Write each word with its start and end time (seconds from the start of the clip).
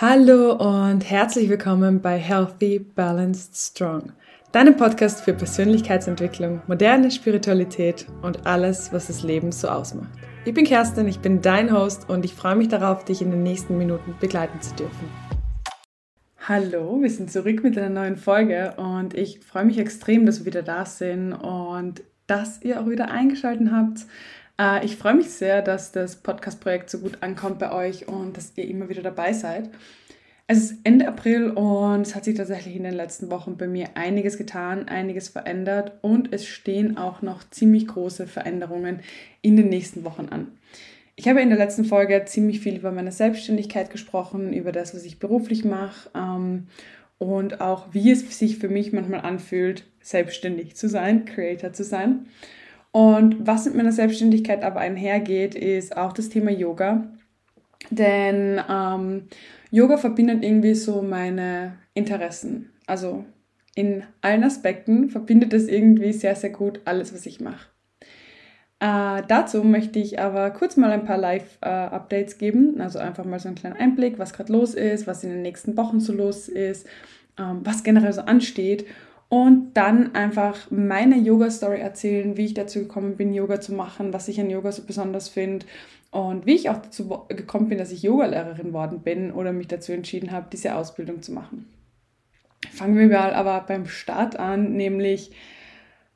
Hallo 0.00 0.52
und 0.52 1.10
herzlich 1.10 1.48
willkommen 1.48 2.00
bei 2.00 2.18
Healthy, 2.18 2.78
Balanced, 2.78 3.56
Strong, 3.56 4.12
deinem 4.52 4.76
Podcast 4.76 5.22
für 5.22 5.32
Persönlichkeitsentwicklung, 5.32 6.62
moderne 6.68 7.10
Spiritualität 7.10 8.06
und 8.22 8.46
alles, 8.46 8.92
was 8.92 9.08
das 9.08 9.24
Leben 9.24 9.50
so 9.50 9.66
ausmacht. 9.66 10.08
Ich 10.44 10.54
bin 10.54 10.64
Kerstin, 10.64 11.08
ich 11.08 11.18
bin 11.18 11.42
dein 11.42 11.72
Host 11.72 12.08
und 12.08 12.24
ich 12.24 12.32
freue 12.32 12.54
mich 12.54 12.68
darauf, 12.68 13.04
dich 13.06 13.22
in 13.22 13.32
den 13.32 13.42
nächsten 13.42 13.76
Minuten 13.76 14.14
begleiten 14.20 14.62
zu 14.62 14.72
dürfen. 14.76 15.10
Hallo, 16.46 17.02
wir 17.02 17.10
sind 17.10 17.32
zurück 17.32 17.64
mit 17.64 17.76
einer 17.76 17.90
neuen 17.90 18.16
Folge 18.16 18.74
und 18.76 19.14
ich 19.14 19.40
freue 19.40 19.64
mich 19.64 19.78
extrem, 19.78 20.26
dass 20.26 20.38
wir 20.38 20.46
wieder 20.46 20.62
da 20.62 20.84
sind 20.84 21.32
und 21.32 22.04
dass 22.28 22.62
ihr 22.62 22.80
auch 22.80 22.88
wieder 22.88 23.10
eingeschaltet 23.10 23.70
habt. 23.72 24.06
Äh, 24.60 24.84
ich 24.84 24.96
freue 24.96 25.14
mich 25.14 25.30
sehr, 25.30 25.62
dass 25.62 25.92
das 25.92 26.16
Podcast-Projekt 26.16 26.90
so 26.90 26.98
gut 26.98 27.22
ankommt 27.22 27.58
bei 27.58 27.72
euch 27.72 28.08
und 28.08 28.36
dass 28.36 28.52
ihr 28.56 28.68
immer 28.68 28.88
wieder 28.88 29.02
dabei 29.02 29.32
seid. 29.32 29.70
Es 30.50 30.58
ist 30.58 30.78
Ende 30.84 31.06
April 31.06 31.50
und 31.50 32.06
es 32.06 32.14
hat 32.14 32.24
sich 32.24 32.34
tatsächlich 32.34 32.74
in 32.74 32.82
den 32.82 32.94
letzten 32.94 33.30
Wochen 33.30 33.58
bei 33.58 33.66
mir 33.66 33.88
einiges 33.96 34.38
getan, 34.38 34.88
einiges 34.88 35.28
verändert 35.28 35.92
und 36.00 36.32
es 36.32 36.46
stehen 36.46 36.96
auch 36.96 37.20
noch 37.20 37.48
ziemlich 37.50 37.86
große 37.86 38.26
Veränderungen 38.26 39.00
in 39.42 39.56
den 39.56 39.68
nächsten 39.68 40.04
Wochen 40.04 40.28
an. 40.30 40.48
Ich 41.16 41.28
habe 41.28 41.42
in 41.42 41.50
der 41.50 41.58
letzten 41.58 41.84
Folge 41.84 42.24
ziemlich 42.24 42.60
viel 42.60 42.76
über 42.76 42.92
meine 42.92 43.12
Selbstständigkeit 43.12 43.90
gesprochen, 43.90 44.54
über 44.54 44.72
das, 44.72 44.94
was 44.94 45.04
ich 45.04 45.18
beruflich 45.18 45.66
mache 45.66 46.08
ähm, 46.14 46.68
und 47.18 47.60
auch 47.60 47.88
wie 47.92 48.10
es 48.10 48.38
sich 48.38 48.56
für 48.56 48.70
mich 48.70 48.92
manchmal 48.92 49.20
anfühlt, 49.20 49.84
selbstständig 50.00 50.76
zu 50.76 50.88
sein, 50.88 51.26
Creator 51.26 51.74
zu 51.74 51.84
sein. 51.84 52.26
Und 52.98 53.46
was 53.46 53.64
mit 53.64 53.76
meiner 53.76 53.92
Selbstständigkeit 53.92 54.64
aber 54.64 54.80
einhergeht, 54.80 55.54
ist 55.54 55.96
auch 55.96 56.12
das 56.12 56.30
Thema 56.30 56.50
Yoga. 56.50 57.06
Denn 57.90 58.60
ähm, 58.68 59.28
Yoga 59.70 59.98
verbindet 59.98 60.42
irgendwie 60.42 60.74
so 60.74 61.00
meine 61.00 61.74
Interessen. 61.94 62.72
Also 62.88 63.24
in 63.76 64.02
allen 64.20 64.42
Aspekten 64.42 65.10
verbindet 65.10 65.52
es 65.52 65.68
irgendwie 65.68 66.12
sehr, 66.12 66.34
sehr 66.34 66.50
gut 66.50 66.80
alles, 66.86 67.14
was 67.14 67.24
ich 67.26 67.38
mache. 67.38 67.68
Äh, 68.80 69.22
dazu 69.28 69.62
möchte 69.62 70.00
ich 70.00 70.18
aber 70.18 70.50
kurz 70.50 70.76
mal 70.76 70.90
ein 70.90 71.04
paar 71.04 71.18
Live-Updates 71.18 72.34
äh, 72.34 72.38
geben. 72.38 72.80
Also 72.80 72.98
einfach 72.98 73.24
mal 73.24 73.38
so 73.38 73.46
einen 73.46 73.56
kleinen 73.58 73.76
Einblick, 73.76 74.18
was 74.18 74.32
gerade 74.32 74.52
los 74.52 74.74
ist, 74.74 75.06
was 75.06 75.22
in 75.22 75.30
den 75.30 75.42
nächsten 75.42 75.76
Wochen 75.76 76.00
so 76.00 76.12
los 76.12 76.48
ist, 76.48 76.88
ähm, 77.38 77.60
was 77.62 77.84
generell 77.84 78.12
so 78.12 78.22
ansteht 78.22 78.86
und 79.28 79.74
dann 79.74 80.14
einfach 80.14 80.70
meine 80.70 81.16
Yoga-Story 81.16 81.80
erzählen, 81.80 82.36
wie 82.36 82.46
ich 82.46 82.54
dazu 82.54 82.80
gekommen 82.80 83.16
bin, 83.16 83.34
Yoga 83.34 83.60
zu 83.60 83.74
machen, 83.74 84.12
was 84.12 84.28
ich 84.28 84.40
an 84.40 84.50
Yoga 84.50 84.72
so 84.72 84.82
besonders 84.84 85.28
finde 85.28 85.66
und 86.10 86.46
wie 86.46 86.54
ich 86.54 86.70
auch 86.70 86.78
dazu 86.78 87.26
gekommen 87.28 87.68
bin, 87.68 87.78
dass 87.78 87.92
ich 87.92 88.02
Yogalehrerin 88.02 88.72
worden 88.72 89.00
bin 89.00 89.30
oder 89.32 89.52
mich 89.52 89.68
dazu 89.68 89.92
entschieden 89.92 90.32
habe, 90.32 90.46
diese 90.50 90.74
Ausbildung 90.74 91.20
zu 91.20 91.32
machen. 91.32 91.66
Fangen 92.72 92.96
wir 92.96 93.08
mal 93.08 93.34
aber 93.34 93.64
beim 93.68 93.86
Start 93.86 94.38
an, 94.38 94.72
nämlich 94.72 95.30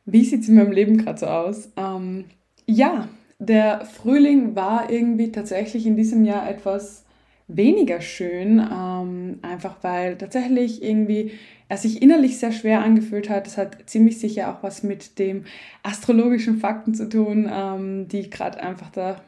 wie 0.05 0.25
sieht 0.25 0.43
es 0.43 0.49
in 0.49 0.57
meinem 0.57 0.73
Leben 0.73 0.97
gerade 0.97 1.19
so 1.19 1.27
aus? 1.27 1.71
Ähm, 1.77 2.25
ja, 2.67 3.09
der 3.39 3.85
Frühling 3.85 4.57
war 4.57 4.91
irgendwie 4.91 5.31
tatsächlich 5.31 5.87
in 5.87 5.97
diesem 5.97 6.25
Jahr 6.25 6.49
etwas 6.49 7.05
weniger 7.49 8.01
schön, 8.01 8.59
ähm, 8.59 9.39
einfach 9.43 9.77
weil 9.83 10.17
tatsächlich 10.17 10.83
irgendwie 10.83 11.33
er 11.73 11.78
sich 11.78 12.03
innerlich 12.03 12.39
sehr 12.39 12.53
schwer 12.53 12.83
angefühlt 12.83 13.31
hat. 13.31 13.47
Das 13.47 13.56
hat 13.56 13.89
ziemlich 13.89 14.20
sicher 14.20 14.53
auch 14.53 14.62
was 14.62 14.83
mit 14.83 15.19
dem 15.19 15.45
astrologischen 15.83 16.59
Fakten 16.59 16.92
zu 16.92 17.09
tun, 17.09 17.51
ähm, 17.51 18.09
die 18.09 18.28
gerade 18.28 18.62
einfach 18.62 18.91
da 18.91 19.23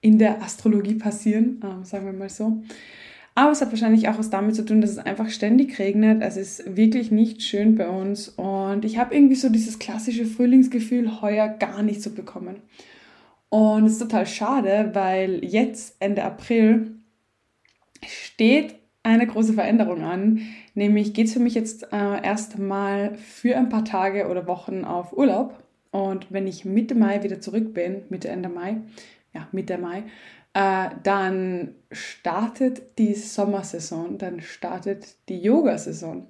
in 0.00 0.16
der 0.20 0.42
Astrologie 0.42 0.94
passieren, 0.94 1.60
ähm, 1.64 1.84
sagen 1.84 2.06
wir 2.06 2.12
mal 2.12 2.28
so. 2.28 2.62
Aber 3.34 3.50
es 3.50 3.60
hat 3.60 3.72
wahrscheinlich 3.72 4.08
auch 4.08 4.16
was 4.16 4.30
damit 4.30 4.54
zu 4.54 4.64
tun, 4.64 4.80
dass 4.80 4.90
es 4.90 4.98
einfach 4.98 5.28
ständig 5.28 5.80
regnet. 5.80 6.22
Es 6.22 6.36
ist 6.36 6.76
wirklich 6.76 7.10
nicht 7.10 7.42
schön 7.42 7.74
bei 7.74 7.88
uns 7.88 8.28
und 8.28 8.84
ich 8.84 8.98
habe 8.98 9.16
irgendwie 9.16 9.34
so 9.34 9.48
dieses 9.48 9.80
klassische 9.80 10.24
Frühlingsgefühl 10.24 11.20
heuer 11.20 11.48
gar 11.48 11.82
nicht 11.82 12.00
so 12.00 12.10
bekommen. 12.10 12.58
Und 13.48 13.86
es 13.86 13.94
ist 13.94 14.02
total 14.02 14.26
schade, 14.28 14.90
weil 14.92 15.44
jetzt 15.44 15.96
Ende 15.98 16.22
April 16.22 16.92
steht 18.06 18.76
eine 19.06 19.26
große 19.26 19.52
Veränderung 19.52 20.02
an. 20.02 20.40
Nämlich 20.74 21.14
geht 21.14 21.28
es 21.28 21.32
für 21.32 21.40
mich 21.40 21.54
jetzt 21.54 21.84
äh, 21.92 22.22
erst 22.22 22.54
für 22.54 23.56
ein 23.56 23.68
paar 23.68 23.84
Tage 23.84 24.28
oder 24.28 24.46
Wochen 24.46 24.84
auf 24.84 25.16
Urlaub. 25.16 25.62
Und 25.92 26.26
wenn 26.30 26.46
ich 26.46 26.64
Mitte 26.64 26.94
Mai 26.94 27.22
wieder 27.22 27.40
zurück 27.40 27.72
bin, 27.72 28.02
Mitte, 28.10 28.28
Ende 28.28 28.48
Mai, 28.48 28.78
ja, 29.32 29.46
Mitte 29.52 29.78
Mai, 29.78 30.02
äh, 30.54 30.90
dann 31.04 31.76
startet 31.92 32.98
die 32.98 33.14
Sommersaison, 33.14 34.18
dann 34.18 34.40
startet 34.40 35.06
die 35.28 35.40
Yoga-Saison. 35.40 36.26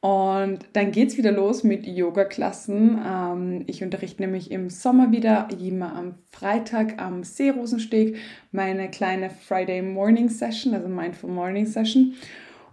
Und 0.00 0.60
dann 0.72 0.92
geht 0.92 1.10
es 1.10 1.18
wieder 1.18 1.30
los 1.30 1.62
mit 1.62 1.86
Yoga-Klassen. 1.86 2.98
Ähm, 3.06 3.64
ich 3.66 3.82
unterrichte 3.82 4.22
nämlich 4.22 4.50
im 4.50 4.70
Sommer 4.70 5.12
wieder, 5.12 5.48
immer 5.60 5.94
am 5.94 6.14
Freitag 6.30 7.00
am 7.00 7.22
Seerosensteg, 7.22 8.16
meine 8.50 8.90
kleine 8.90 9.28
Friday 9.28 9.82
Morning 9.82 10.30
Session, 10.30 10.74
also 10.74 10.88
Mindful 10.88 11.30
Morning 11.30 11.66
Session. 11.66 12.14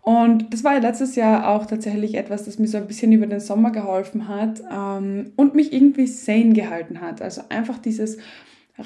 Und 0.01 0.53
das 0.53 0.63
war 0.63 0.75
ja 0.75 0.79
letztes 0.79 1.17
Jahr 1.17 1.49
auch 1.49 1.65
tatsächlich 1.65 2.15
etwas, 2.15 2.45
das 2.45 2.59
mir 2.59 2.67
so 2.67 2.77
ein 2.77 2.87
bisschen 2.87 3.11
über 3.11 3.27
den 3.27 3.41
Sommer 3.41 3.71
geholfen 3.71 4.29
hat 4.29 4.61
ähm, 4.71 5.33
und 5.35 5.53
mich 5.53 5.73
irgendwie 5.73 6.07
sane 6.07 6.53
gehalten 6.53 7.01
hat. 7.01 7.21
Also 7.21 7.41
einfach 7.49 7.77
dieses 7.77 8.17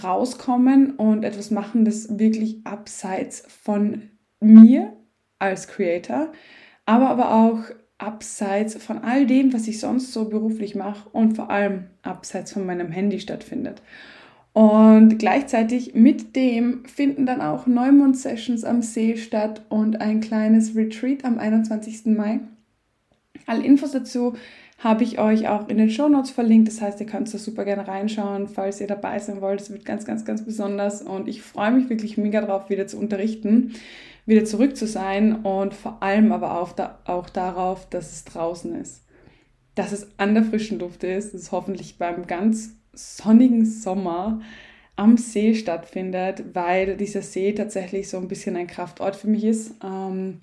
Rauskommen 0.03 0.95
und 0.95 1.23
etwas 1.23 1.51
machen, 1.51 1.85
das 1.85 2.17
wirklich 2.17 2.65
abseits 2.65 3.43
von 3.47 4.09
mir 4.39 4.93
als 5.37 5.67
Creator, 5.67 6.31
aber 6.87 7.09
aber 7.09 7.35
auch 7.35 7.59
abseits 8.01 8.75
von 8.83 8.99
all 8.99 9.25
dem, 9.25 9.53
was 9.53 9.67
ich 9.67 9.79
sonst 9.79 10.11
so 10.11 10.25
beruflich 10.25 10.75
mache 10.75 11.07
und 11.09 11.35
vor 11.35 11.49
allem 11.49 11.85
abseits 12.01 12.53
von 12.53 12.65
meinem 12.65 12.91
Handy 12.91 13.19
stattfindet. 13.19 13.81
Und 14.53 15.17
gleichzeitig 15.17 15.93
mit 15.93 16.35
dem 16.35 16.83
finden 16.85 17.25
dann 17.25 17.39
auch 17.39 17.67
Neumond-Sessions 17.67 18.65
am 18.65 18.81
See 18.81 19.15
statt 19.15 19.61
und 19.69 20.01
ein 20.01 20.19
kleines 20.19 20.75
Retreat 20.75 21.23
am 21.23 21.37
21. 21.37 22.07
Mai. 22.07 22.41
Alle 23.45 23.63
Infos 23.63 23.91
dazu 23.91 24.35
habe 24.79 25.03
ich 25.03 25.19
euch 25.19 25.47
auch 25.47 25.69
in 25.69 25.77
den 25.77 25.91
Show 25.91 26.09
Notes 26.09 26.31
verlinkt. 26.31 26.67
Das 26.67 26.81
heißt, 26.81 26.99
ihr 26.99 27.05
könnt 27.05 27.31
da 27.33 27.37
super 27.37 27.63
gerne 27.65 27.87
reinschauen, 27.87 28.47
falls 28.47 28.81
ihr 28.81 28.87
dabei 28.87 29.19
sein 29.19 29.39
wollt. 29.39 29.61
Es 29.61 29.71
wird 29.71 29.85
ganz, 29.85 30.05
ganz, 30.05 30.25
ganz 30.25 30.43
besonders 30.43 31.01
und 31.01 31.27
ich 31.27 31.41
freue 31.41 31.71
mich 31.71 31.89
wirklich 31.89 32.17
mega 32.17 32.41
drauf, 32.41 32.69
wieder 32.69 32.87
zu 32.87 32.97
unterrichten 32.97 33.73
wieder 34.31 34.45
zurück 34.45 34.75
zu 34.75 34.87
sein 34.87 35.43
und 35.43 35.73
vor 35.73 36.01
allem 36.01 36.31
aber 36.31 36.59
auch, 36.59 36.71
da, 36.71 36.99
auch 37.05 37.29
darauf, 37.29 37.87
dass 37.89 38.11
es 38.11 38.25
draußen 38.25 38.73
ist. 38.75 39.03
Dass 39.75 39.91
es 39.91 40.07
an 40.17 40.33
der 40.33 40.43
frischen 40.43 40.79
Luft 40.79 41.03
ist, 41.03 41.33
dass 41.33 41.41
es 41.41 41.51
hoffentlich 41.51 41.97
beim 41.97 42.25
ganz 42.27 42.75
sonnigen 42.93 43.65
Sommer 43.65 44.41
am 44.95 45.17
See 45.17 45.53
stattfindet, 45.53 46.43
weil 46.53 46.97
dieser 46.97 47.21
See 47.21 47.53
tatsächlich 47.53 48.09
so 48.09 48.17
ein 48.17 48.27
bisschen 48.27 48.55
ein 48.55 48.67
Kraftort 48.67 49.15
für 49.15 49.27
mich 49.27 49.43
ist. 49.43 49.75
Ähm, 49.83 50.41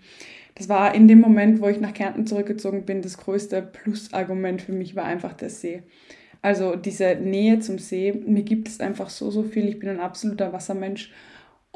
das 0.54 0.68
war 0.68 0.94
in 0.94 1.08
dem 1.08 1.20
Moment, 1.20 1.60
wo 1.60 1.68
ich 1.68 1.80
nach 1.80 1.94
Kärnten 1.94 2.26
zurückgezogen 2.26 2.84
bin, 2.84 3.00
das 3.00 3.18
größte 3.18 3.62
Plusargument 3.62 4.60
für 4.60 4.72
mich 4.72 4.96
war 4.96 5.04
einfach 5.04 5.32
der 5.32 5.50
See. 5.50 5.82
Also 6.42 6.76
diese 6.76 7.14
Nähe 7.16 7.60
zum 7.60 7.78
See, 7.78 8.12
mir 8.12 8.42
gibt 8.42 8.68
es 8.68 8.80
einfach 8.80 9.10
so, 9.10 9.30
so 9.30 9.42
viel. 9.42 9.68
Ich 9.68 9.78
bin 9.78 9.88
ein 9.88 10.00
absoluter 10.00 10.52
Wassermensch 10.52 11.12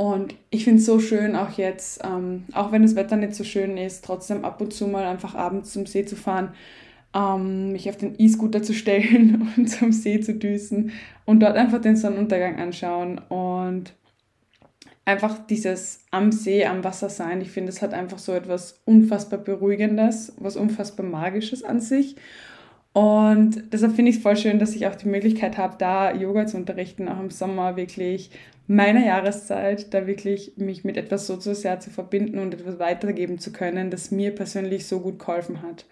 und 0.03 0.35
ich 0.51 0.65
finde 0.65 0.81
es 0.81 0.87
so 0.87 0.99
schön, 0.99 1.37
auch 1.37 1.51
jetzt, 1.51 2.01
ähm, 2.03 2.43
auch 2.55 2.73
wenn 2.73 2.83
das 2.83 2.97
Wetter 2.97 3.15
nicht 3.15 3.37
so 3.37 3.45
schön 3.45 3.77
ist, 3.77 4.05
trotzdem 4.05 4.45
ab 4.45 4.61
und 4.61 4.73
zu 4.73 4.89
mal 4.89 5.05
einfach 5.05 5.37
abends 5.37 5.73
zum 5.73 5.87
See 5.87 6.05
zu 6.05 6.17
fahren, 6.17 6.55
ähm, 7.15 7.71
mich 7.71 7.89
auf 7.89 7.99
den 7.99 8.17
E-Scooter 8.19 8.65
zu 8.65 8.75
stellen 8.75 9.49
und 9.57 9.69
zum 9.69 9.93
See 9.93 10.19
zu 10.19 10.35
düsen 10.35 10.91
und 11.25 11.39
dort 11.39 11.57
einfach 11.57 11.81
den 11.81 11.95
Sonnenuntergang 11.95 12.59
anschauen 12.59 13.19
und 13.29 13.95
einfach 15.05 15.39
dieses 15.47 16.01
am 16.11 16.33
See, 16.33 16.67
am 16.67 16.83
Wasser 16.83 17.09
sein. 17.09 17.41
Ich 17.41 17.53
finde, 17.53 17.69
es 17.69 17.81
hat 17.81 17.95
einfach 17.95 18.19
so 18.19 18.33
etwas 18.33 18.83
unfassbar 18.85 19.39
Beruhigendes, 19.39 20.33
was 20.37 20.57
unfassbar 20.57 21.07
Magisches 21.07 21.63
an 21.63 21.81
sich. 21.81 22.17
Und 22.93 23.73
deshalb 23.73 23.95
finde 23.95 24.11
ich 24.11 24.19
es 24.19 24.23
voll 24.23 24.37
schön, 24.37 24.59
dass 24.59 24.75
ich 24.75 24.87
auch 24.87 24.95
die 24.95 25.09
Möglichkeit 25.09 25.57
habe, 25.57 25.77
da 25.79 26.13
Yoga 26.15 26.47
zu 26.47 26.59
unterrichten, 26.59 27.09
auch 27.09 27.21
im 27.21 27.31
Sommer 27.31 27.77
wirklich 27.77 28.31
meiner 28.67 29.05
Jahreszeit, 29.05 29.93
da 29.95 30.07
wirklich 30.07 30.53
mich 30.57 30.85
mit 30.85 30.97
etwas 30.97 31.27
so, 31.27 31.41
so 31.41 31.55
sehr 31.55 31.81
zu 31.81 31.91
verbinden 31.91 32.39
und 32.39 32.55
etwas 32.55 32.79
weitergeben 32.79 33.39
zu 33.39 33.53
können, 33.53 33.91
das 33.91 34.11
mir 34.11 34.35
persönlich 34.35 34.87
so 34.87 35.01
gut 35.01 35.19
geholfen 35.19 35.63
hat. 35.63 35.87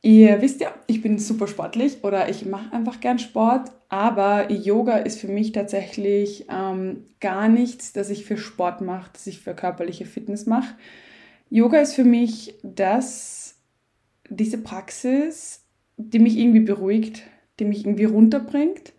Ihr 0.00 0.40
wisst 0.40 0.60
ja, 0.60 0.72
ich 0.86 1.02
bin 1.02 1.18
super 1.18 1.48
sportlich 1.48 2.04
oder 2.04 2.28
ich 2.28 2.46
mache 2.46 2.72
einfach 2.72 3.00
gern 3.00 3.18
Sport, 3.18 3.72
aber 3.88 4.50
Yoga 4.52 4.98
ist 4.98 5.20
für 5.20 5.26
mich 5.26 5.50
tatsächlich 5.50 6.46
ähm, 6.48 7.06
gar 7.20 7.48
nichts, 7.48 7.92
das 7.92 8.08
ich 8.10 8.24
für 8.24 8.36
Sport 8.36 8.80
mache, 8.80 9.10
das 9.12 9.26
ich 9.26 9.40
für 9.40 9.54
körperliche 9.54 10.06
Fitness 10.06 10.46
mache. 10.46 10.76
Yoga 11.50 11.80
ist 11.80 11.94
für 11.94 12.04
mich 12.04 12.54
das, 12.62 13.56
diese 14.28 14.58
Praxis, 14.58 15.64
die 15.98 16.20
mich 16.20 16.38
irgendwie 16.38 16.60
beruhigt, 16.60 17.22
die 17.58 17.64
mich 17.64 17.84
irgendwie 17.84 18.04
runterbringt, 18.04 18.92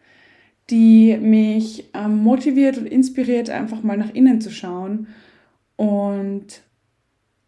die 0.70 1.18
mich 1.18 1.90
ähm, 1.96 2.18
motiviert 2.18 2.78
und 2.78 2.86
inspiriert, 2.86 3.50
einfach 3.50 3.82
mal 3.82 3.98
nach 3.98 4.14
innen 4.14 4.42
zu 4.42 4.52
schauen 4.52 5.08
und 5.78 6.62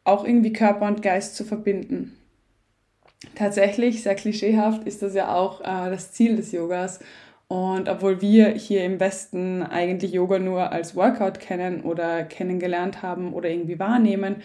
auch 0.03 0.25
irgendwie 0.25 0.53
Körper 0.53 0.87
und 0.87 1.03
Geist 1.03 1.35
zu 1.35 1.43
verbinden. 1.43 2.17
Tatsächlich, 3.35 4.01
sehr 4.01 4.15
klischeehaft, 4.15 4.87
ist 4.87 5.03
das 5.03 5.13
ja 5.13 5.35
auch 5.35 5.61
äh, 5.61 5.91
das 5.91 6.11
Ziel 6.11 6.35
des 6.37 6.51
Yogas. 6.51 6.99
Und 7.47 7.89
obwohl 7.89 8.21
wir 8.21 8.49
hier 8.49 8.83
im 8.85 8.99
Westen 8.99 9.61
eigentlich 9.61 10.13
Yoga 10.13 10.39
nur 10.39 10.71
als 10.71 10.95
Workout 10.95 11.39
kennen 11.39 11.81
oder 11.81 12.23
kennengelernt 12.23 13.03
haben 13.03 13.33
oder 13.33 13.49
irgendwie 13.49 13.77
wahrnehmen, 13.77 14.37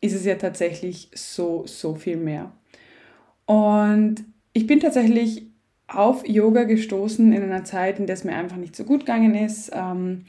ist 0.00 0.14
es 0.14 0.24
ja 0.24 0.34
tatsächlich 0.34 1.10
so, 1.14 1.64
so 1.66 1.94
viel 1.94 2.18
mehr. 2.18 2.52
Und 3.46 4.24
ich 4.52 4.66
bin 4.66 4.80
tatsächlich 4.80 5.46
auf 5.86 6.26
Yoga 6.26 6.64
gestoßen 6.64 7.32
in 7.32 7.42
einer 7.42 7.64
Zeit, 7.64 7.98
in 7.98 8.06
der 8.06 8.14
es 8.14 8.24
mir 8.24 8.34
einfach 8.34 8.56
nicht 8.56 8.76
so 8.76 8.84
gut 8.84 9.00
gegangen 9.00 9.34
ist. 9.34 9.70
Ähm, 9.74 10.24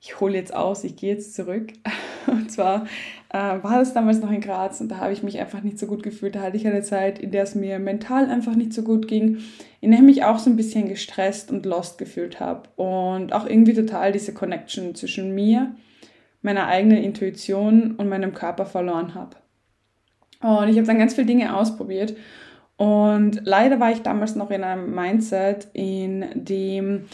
ich 0.00 0.20
hole 0.20 0.34
jetzt 0.34 0.54
aus, 0.54 0.84
ich 0.84 0.96
gehe 0.96 1.14
jetzt 1.14 1.34
zurück. 1.34 1.72
Und 2.26 2.50
zwar 2.50 2.86
äh, 3.30 3.38
war 3.38 3.78
das 3.78 3.94
damals 3.94 4.20
noch 4.20 4.30
in 4.30 4.40
Graz 4.40 4.80
und 4.80 4.88
da 4.88 4.98
habe 4.98 5.12
ich 5.12 5.24
mich 5.24 5.40
einfach 5.40 5.62
nicht 5.62 5.78
so 5.78 5.86
gut 5.86 6.02
gefühlt. 6.02 6.36
Da 6.36 6.42
hatte 6.42 6.56
ich 6.56 6.66
eine 6.66 6.82
Zeit, 6.82 7.18
in 7.18 7.32
der 7.32 7.42
es 7.42 7.54
mir 7.54 7.78
mental 7.78 8.30
einfach 8.30 8.54
nicht 8.54 8.72
so 8.72 8.82
gut 8.82 9.08
ging, 9.08 9.38
in 9.80 9.90
der 9.90 10.00
ich 10.00 10.06
mich 10.06 10.24
auch 10.24 10.38
so 10.38 10.48
ein 10.48 10.56
bisschen 10.56 10.88
gestresst 10.88 11.50
und 11.50 11.66
lost 11.66 11.98
gefühlt 11.98 12.38
habe 12.38 12.68
und 12.76 13.32
auch 13.32 13.44
irgendwie 13.44 13.74
total 13.74 14.12
diese 14.12 14.32
Connection 14.32 14.94
zwischen 14.94 15.34
mir, 15.34 15.74
meiner 16.42 16.68
eigenen 16.68 17.02
Intuition 17.02 17.96
und 17.96 18.08
meinem 18.08 18.34
Körper 18.34 18.66
verloren 18.66 19.14
habe. 19.14 19.36
Und 20.40 20.68
ich 20.68 20.76
habe 20.76 20.86
dann 20.86 20.98
ganz 20.98 21.14
viele 21.14 21.26
Dinge 21.26 21.56
ausprobiert 21.56 22.14
und 22.82 23.42
leider 23.44 23.78
war 23.78 23.92
ich 23.92 24.02
damals 24.02 24.34
noch 24.34 24.50
in 24.50 24.64
einem 24.64 24.92
Mindset, 24.92 25.68
in 25.72 26.24
dem 26.34 27.04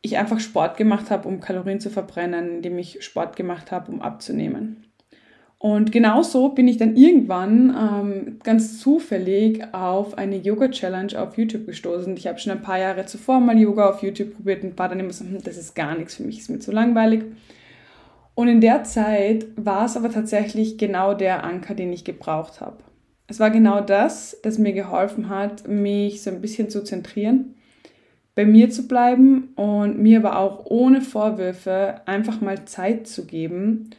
ich 0.00 0.16
einfach 0.16 0.38
Sport 0.38 0.76
gemacht 0.76 1.10
habe, 1.10 1.26
um 1.26 1.40
Kalorien 1.40 1.80
zu 1.80 1.90
verbrennen, 1.90 2.58
in 2.58 2.62
dem 2.62 2.78
ich 2.78 3.02
Sport 3.02 3.34
gemacht 3.34 3.72
habe, 3.72 3.90
um 3.90 4.00
abzunehmen. 4.00 4.84
Und 5.58 5.90
genauso 5.90 6.50
bin 6.50 6.68
ich 6.68 6.76
dann 6.76 6.94
irgendwann 6.94 7.76
ähm, 7.76 8.38
ganz 8.44 8.78
zufällig 8.78 9.74
auf 9.74 10.16
eine 10.16 10.36
Yoga-Challenge 10.36 11.20
auf 11.20 11.36
YouTube 11.36 11.66
gestoßen. 11.66 12.16
Ich 12.16 12.28
habe 12.28 12.38
schon 12.38 12.52
ein 12.52 12.62
paar 12.62 12.78
Jahre 12.78 13.04
zuvor 13.06 13.40
mal 13.40 13.58
Yoga 13.58 13.90
auf 13.90 14.04
YouTube 14.04 14.36
probiert 14.36 14.62
und 14.62 14.78
war 14.78 14.88
dann 14.88 15.00
immer 15.00 15.12
so, 15.12 15.24
hm, 15.24 15.42
das 15.42 15.56
ist 15.56 15.74
gar 15.74 15.98
nichts 15.98 16.14
für 16.14 16.22
mich, 16.22 16.38
ist 16.38 16.48
mir 16.48 16.60
zu 16.60 16.70
langweilig. 16.70 17.24
Und 18.36 18.46
in 18.46 18.60
der 18.60 18.84
Zeit 18.84 19.46
war 19.56 19.84
es 19.84 19.96
aber 19.96 20.12
tatsächlich 20.12 20.78
genau 20.78 21.12
der 21.12 21.42
Anker, 21.42 21.74
den 21.74 21.92
ich 21.92 22.04
gebraucht 22.04 22.60
habe. 22.60 22.87
Es 23.30 23.38
war 23.40 23.50
genau 23.50 23.82
das, 23.82 24.38
das 24.42 24.58
mir 24.58 24.72
geholfen 24.72 25.28
hat, 25.28 25.68
mich 25.68 26.22
so 26.22 26.30
ein 26.30 26.40
bisschen 26.40 26.70
zu 26.70 26.82
zentrieren, 26.82 27.54
bei 28.34 28.46
mir 28.46 28.70
zu 28.70 28.88
bleiben 28.88 29.50
und 29.54 29.98
mir 29.98 30.18
aber 30.18 30.38
auch 30.38 30.64
ohne 30.64 31.02
Vorwürfe 31.02 32.00
einfach 32.06 32.40
mal 32.40 32.64
Zeit 32.64 33.06
zu 33.06 33.26
geben, 33.26 33.90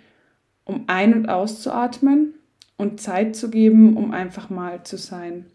um 0.65 0.85
ein- 0.87 1.13
und 1.13 1.29
auszuatmen 1.29 2.33
und 2.75 3.01
Zeit 3.01 3.35
zu 3.35 3.51
geben, 3.51 3.97
um 3.97 4.11
einfach 4.11 4.49
mal 4.49 4.83
zu 4.83 4.97
sein. 4.97 5.45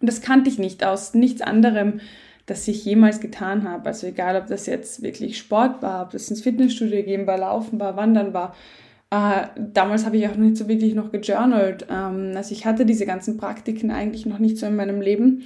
Und 0.00 0.06
das 0.08 0.22
kannte 0.22 0.48
ich 0.48 0.58
nicht 0.58 0.82
aus 0.82 1.12
nichts 1.12 1.42
anderem, 1.42 2.00
das 2.46 2.66
ich 2.68 2.84
jemals 2.86 3.20
getan 3.20 3.68
habe. 3.68 3.86
Also 3.86 4.06
egal, 4.06 4.40
ob 4.40 4.46
das 4.46 4.64
jetzt 4.64 5.02
wirklich 5.02 5.36
Sport 5.36 5.82
war, 5.82 6.04
ob 6.04 6.12
das 6.12 6.30
ins 6.30 6.40
Fitnessstudio 6.40 7.02
gehen 7.02 7.26
war, 7.26 7.36
Laufen 7.36 7.78
war, 7.78 7.96
Wandern 7.96 8.32
war. 8.32 8.54
Äh, 9.10 9.46
damals 9.56 10.04
habe 10.04 10.18
ich 10.18 10.28
auch 10.28 10.36
nicht 10.36 10.56
so 10.56 10.68
wirklich 10.68 10.94
noch 10.94 11.10
gejournalt. 11.10 11.86
Ähm, 11.90 12.32
also 12.34 12.52
ich 12.52 12.66
hatte 12.66 12.84
diese 12.84 13.06
ganzen 13.06 13.36
Praktiken 13.36 13.90
eigentlich 13.90 14.26
noch 14.26 14.38
nicht 14.38 14.58
so 14.58 14.66
in 14.66 14.76
meinem 14.76 15.00
Leben. 15.00 15.44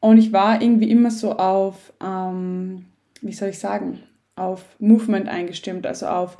Und 0.00 0.18
ich 0.18 0.32
war 0.32 0.62
irgendwie 0.62 0.90
immer 0.90 1.10
so 1.10 1.32
auf, 1.32 1.92
ähm, 2.02 2.86
wie 3.20 3.32
soll 3.32 3.50
ich 3.50 3.58
sagen, 3.58 4.00
auf 4.36 4.64
Movement 4.78 5.28
eingestimmt, 5.28 5.86
also 5.86 6.06
auf 6.06 6.38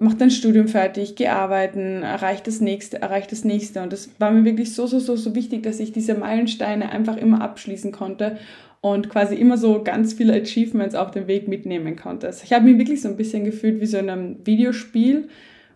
mach 0.00 0.14
dein 0.14 0.30
Studium 0.30 0.66
fertig, 0.66 1.14
geh 1.14 1.28
arbeiten, 1.28 2.02
erreich 2.02 2.42
das 2.42 2.60
nächste, 2.60 3.02
erreich 3.02 3.26
das 3.26 3.44
nächste. 3.44 3.82
Und 3.82 3.92
das 3.92 4.08
war 4.18 4.30
mir 4.30 4.44
wirklich 4.44 4.74
so, 4.74 4.86
so, 4.86 4.98
so, 4.98 5.14
so 5.14 5.34
wichtig, 5.34 5.62
dass 5.62 5.78
ich 5.78 5.92
diese 5.92 6.14
Meilensteine 6.14 6.90
einfach 6.90 7.16
immer 7.16 7.42
abschließen 7.42 7.92
konnte 7.92 8.38
und 8.80 9.10
quasi 9.10 9.34
immer 9.34 9.58
so 9.58 9.84
ganz 9.84 10.14
viele 10.14 10.32
Achievements 10.32 10.94
auf 10.94 11.10
dem 11.10 11.26
Weg 11.26 11.48
mitnehmen 11.48 11.96
konnte. 11.96 12.28
Also 12.28 12.44
ich 12.44 12.52
habe 12.54 12.64
mich 12.64 12.78
wirklich 12.78 13.02
so 13.02 13.08
ein 13.08 13.16
bisschen 13.16 13.44
gefühlt 13.44 13.80
wie 13.80 13.86
so 13.86 13.98
in 13.98 14.08
einem 14.08 14.46
Videospiel, 14.46 15.28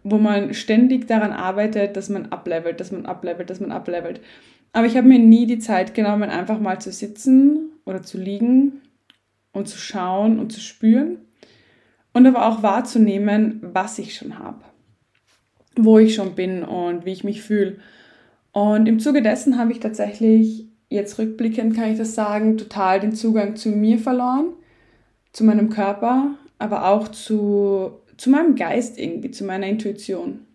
wo 0.04 0.18
man 0.18 0.54
ständig 0.54 1.08
daran 1.08 1.32
arbeitet, 1.32 1.96
dass 1.96 2.08
man 2.08 2.26
ablevelt, 2.26 2.78
dass 2.78 2.92
man 2.92 3.06
ablevelt, 3.06 3.50
dass 3.50 3.60
man 3.60 3.72
ablevelt. 3.72 4.20
Aber 4.72 4.86
ich 4.86 4.96
habe 4.96 5.08
mir 5.08 5.18
nie 5.18 5.46
die 5.46 5.58
Zeit 5.58 5.94
genommen, 5.94 6.30
einfach 6.30 6.60
mal 6.60 6.80
zu 6.80 6.92
sitzen 6.92 7.70
oder 7.84 8.02
zu 8.02 8.18
liegen 8.18 8.82
und 9.52 9.66
zu 9.66 9.78
schauen 9.78 10.38
und 10.38 10.52
zu 10.52 10.60
spüren 10.60 11.18
und 12.12 12.26
aber 12.26 12.46
auch 12.46 12.62
wahrzunehmen, 12.62 13.60
was 13.62 13.98
ich 13.98 14.14
schon 14.14 14.38
habe, 14.38 14.60
wo 15.76 15.98
ich 15.98 16.14
schon 16.14 16.34
bin 16.34 16.62
und 16.62 17.04
wie 17.04 17.12
ich 17.12 17.24
mich 17.24 17.42
fühle. 17.42 17.78
Und 18.52 18.86
im 18.86 19.00
Zuge 19.00 19.22
dessen 19.22 19.58
habe 19.58 19.72
ich 19.72 19.80
tatsächlich, 19.80 20.68
jetzt 20.88 21.18
rückblickend 21.18 21.74
kann 21.74 21.90
ich 21.90 21.98
das 21.98 22.14
sagen, 22.14 22.56
total 22.56 23.00
den 23.00 23.12
Zugang 23.12 23.56
zu 23.56 23.70
mir 23.70 23.98
verloren, 23.98 24.52
zu 25.32 25.44
meinem 25.44 25.70
Körper, 25.70 26.36
aber 26.58 26.86
auch 26.86 27.08
zu, 27.08 28.00
zu 28.16 28.30
meinem 28.30 28.54
Geist 28.54 28.98
irgendwie, 28.98 29.30
zu 29.30 29.44
meiner 29.44 29.66
Intuition. 29.66 30.46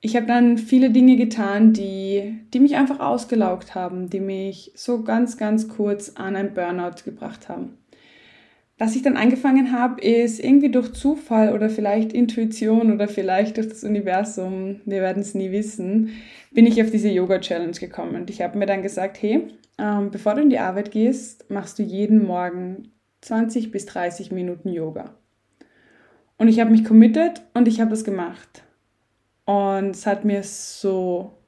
Ich 0.00 0.14
habe 0.14 0.26
dann 0.26 0.58
viele 0.58 0.90
Dinge 0.90 1.16
getan, 1.16 1.72
die, 1.72 2.38
die 2.54 2.60
mich 2.60 2.76
einfach 2.76 3.00
ausgelaugt 3.00 3.74
haben, 3.74 4.08
die 4.08 4.20
mich 4.20 4.70
so 4.76 5.02
ganz, 5.02 5.36
ganz 5.36 5.68
kurz 5.68 6.10
an 6.14 6.36
ein 6.36 6.54
Burnout 6.54 7.02
gebracht 7.04 7.48
haben. 7.48 7.78
Was 8.80 8.94
ich 8.94 9.02
dann 9.02 9.16
angefangen 9.16 9.72
habe, 9.72 10.00
ist 10.00 10.38
irgendwie 10.38 10.70
durch 10.70 10.92
Zufall 10.92 11.52
oder 11.52 11.68
vielleicht 11.68 12.12
Intuition 12.12 12.92
oder 12.92 13.08
vielleicht 13.08 13.56
durch 13.56 13.68
das 13.68 13.82
Universum, 13.82 14.80
wir 14.84 15.00
werden 15.00 15.20
es 15.20 15.34
nie 15.34 15.50
wissen, 15.50 16.10
bin 16.52 16.64
ich 16.64 16.80
auf 16.80 16.92
diese 16.92 17.08
Yoga-Challenge 17.08 17.72
gekommen. 17.72 18.14
Und 18.14 18.30
ich 18.30 18.40
habe 18.40 18.56
mir 18.56 18.66
dann 18.66 18.82
gesagt, 18.82 19.20
hey, 19.20 19.48
ähm, 19.78 20.12
bevor 20.12 20.36
du 20.36 20.42
in 20.42 20.50
die 20.50 20.60
Arbeit 20.60 20.92
gehst, 20.92 21.50
machst 21.50 21.80
du 21.80 21.82
jeden 21.82 22.24
Morgen 22.24 22.92
20 23.22 23.72
bis 23.72 23.86
30 23.86 24.30
Minuten 24.30 24.68
Yoga. 24.68 25.17
Und 26.38 26.48
ich 26.48 26.60
habe 26.60 26.70
mich 26.70 26.84
committed 26.84 27.42
und 27.52 27.68
ich 27.68 27.80
habe 27.80 27.90
das 27.90 28.04
gemacht. 28.04 28.62
Und 29.44 29.90
es 29.90 30.06
hat 30.06 30.24
mir 30.24 30.42
so 30.42 31.38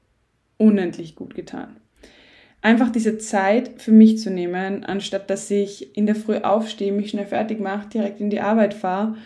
unendlich 0.57 1.15
gut 1.15 1.33
getan 1.33 1.81
einfach 2.61 2.89
diese 2.91 3.17
Zeit 3.17 3.81
für 3.81 3.91
mich 3.91 4.19
zu 4.19 4.29
nehmen, 4.29 4.83
anstatt 4.83 5.29
dass 5.29 5.49
ich 5.51 5.97
in 5.97 6.05
der 6.05 6.15
Früh 6.15 6.37
aufstehe, 6.37 6.91
mich 6.91 7.09
schnell 7.09 7.25
fertig 7.25 7.59
mache, 7.59 7.89
direkt 7.89 8.21
in 8.21 8.29
die 8.29 8.41
Arbeit 8.41 8.73
fahre, 8.73 9.17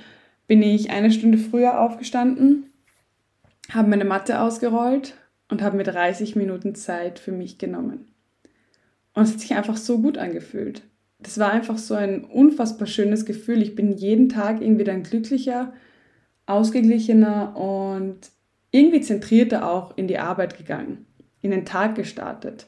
bin 0.47 0.61
ich 0.61 0.89
eine 0.91 1.11
Stunde 1.11 1.37
früher 1.37 1.79
aufgestanden, 1.81 2.69
habe 3.71 3.89
meine 3.89 4.05
Matte 4.05 4.41
ausgerollt 4.41 5.15
und 5.49 5.61
habe 5.61 5.77
mir 5.77 5.83
30 5.83 6.35
Minuten 6.35 6.75
Zeit 6.75 7.19
für 7.19 7.31
mich 7.31 7.57
genommen. 7.57 8.07
Und 9.13 9.23
es 9.23 9.33
hat 9.33 9.39
sich 9.39 9.55
einfach 9.55 9.77
so 9.77 9.99
gut 9.99 10.17
angefühlt. 10.17 10.81
Das 11.19 11.39
war 11.39 11.51
einfach 11.51 11.77
so 11.77 11.93
ein 11.93 12.23
unfassbar 12.25 12.87
schönes 12.87 13.25
Gefühl. 13.25 13.61
Ich 13.61 13.75
bin 13.75 13.93
jeden 13.93 14.29
Tag 14.29 14.61
irgendwie 14.61 14.83
dann 14.83 15.03
glücklicher, 15.03 15.73
ausgeglichener 16.45 17.55
und 17.55 18.17
irgendwie 18.71 19.01
zentrierter 19.01 19.69
auch 19.69 19.97
in 19.97 20.07
die 20.07 20.19
Arbeit 20.19 20.57
gegangen, 20.57 21.05
in 21.41 21.51
den 21.51 21.65
Tag 21.65 21.95
gestartet. 21.95 22.67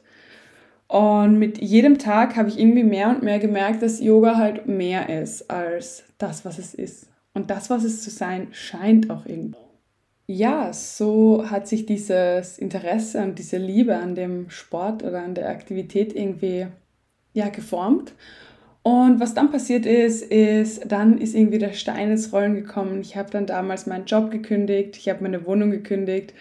Und 0.88 1.38
mit 1.38 1.58
jedem 1.58 1.98
Tag 1.98 2.36
habe 2.36 2.48
ich 2.48 2.58
irgendwie 2.58 2.82
mehr 2.82 3.10
und 3.10 3.22
mehr 3.22 3.38
gemerkt, 3.38 3.82
dass 3.82 4.00
Yoga 4.00 4.36
halt 4.36 4.66
mehr 4.66 5.20
ist 5.20 5.50
als 5.50 6.04
das, 6.16 6.46
was 6.46 6.58
es 6.58 6.72
ist. 6.72 7.08
Und 7.34 7.50
das, 7.50 7.68
was 7.68 7.84
es 7.84 8.02
zu 8.02 8.10
sein 8.10 8.48
scheint, 8.52 9.10
auch 9.10 9.26
irgendwie. 9.26 9.58
Ja, 10.26 10.72
so 10.72 11.50
hat 11.50 11.68
sich 11.68 11.86
dieses 11.86 12.58
Interesse 12.58 13.22
und 13.22 13.38
diese 13.38 13.58
Liebe 13.58 13.96
an 13.96 14.14
dem 14.14 14.50
Sport 14.50 15.02
oder 15.02 15.22
an 15.22 15.34
der 15.34 15.50
Aktivität 15.50 16.14
irgendwie 16.14 16.66
ja, 17.38 17.48
geformt. 17.48 18.12
Und 18.82 19.20
was 19.20 19.34
dann 19.34 19.50
passiert 19.50 19.86
ist, 19.86 20.22
ist, 20.22 20.90
dann 20.90 21.18
ist 21.18 21.34
irgendwie 21.34 21.58
der 21.58 21.72
Stein 21.72 22.10
ins 22.10 22.32
Rollen 22.32 22.54
gekommen. 22.54 23.00
Ich 23.00 23.16
habe 23.16 23.30
dann 23.30 23.46
damals 23.46 23.86
meinen 23.86 24.06
Job 24.06 24.30
gekündigt, 24.30 24.96
ich 24.96 25.08
habe 25.08 25.22
meine 25.22 25.46
Wohnung 25.46 25.70
gekündigt 25.70 26.32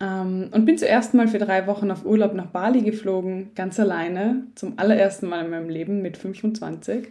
ähm, 0.00 0.48
und 0.52 0.64
bin 0.64 0.78
zuerst 0.78 1.14
mal 1.14 1.28
für 1.28 1.38
drei 1.38 1.66
Wochen 1.66 1.90
auf 1.90 2.04
Urlaub 2.04 2.34
nach 2.34 2.46
Bali 2.46 2.82
geflogen, 2.82 3.50
ganz 3.54 3.78
alleine, 3.78 4.44
zum 4.54 4.78
allerersten 4.78 5.28
Mal 5.28 5.44
in 5.44 5.50
meinem 5.50 5.68
Leben 5.68 6.02
mit 6.02 6.16
25. 6.16 7.08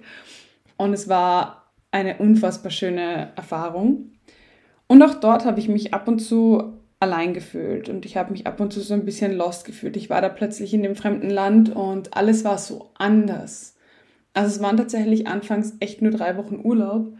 Und 0.78 0.94
es 0.94 1.08
war 1.08 1.68
eine 1.92 2.18
unfassbar 2.18 2.72
schöne 2.72 3.30
Erfahrung. 3.36 4.12
Und 4.88 5.02
auch 5.04 5.16
dort 5.16 5.46
habe 5.46 5.60
ich 5.60 5.70
mich 5.70 5.94
ab 5.94 6.08
und 6.08 6.20
zu 6.20 6.81
allein 7.01 7.34
gefühlt 7.34 7.89
und 7.89 8.05
ich 8.05 8.15
habe 8.15 8.31
mich 8.31 8.46
ab 8.46 8.60
und 8.60 8.72
zu 8.72 8.79
so 8.79 8.93
ein 8.93 9.05
bisschen 9.05 9.36
lost 9.36 9.65
gefühlt. 9.65 9.98
Ich 9.98 10.10
war 10.10 10.22
da 10.22 10.29
plötzlich 10.29 10.74
in 10.74 10.84
dem 10.84 10.96
fremden 10.96 11.31
Land 11.31 11.75
und 11.75 12.15
alles 12.15 12.43
war 12.46 12.60
so 12.60 12.91
anders. 12.93 13.75
Also 14.34 14.55
es 14.55 14.62
waren 14.62 14.77
tatsächlich 14.77 15.27
anfangs 15.27 15.75
echt 15.79 16.01
nur 16.01 16.12
drei 16.12 16.38
Wochen 16.38 16.62
Urlaub, 16.63 17.13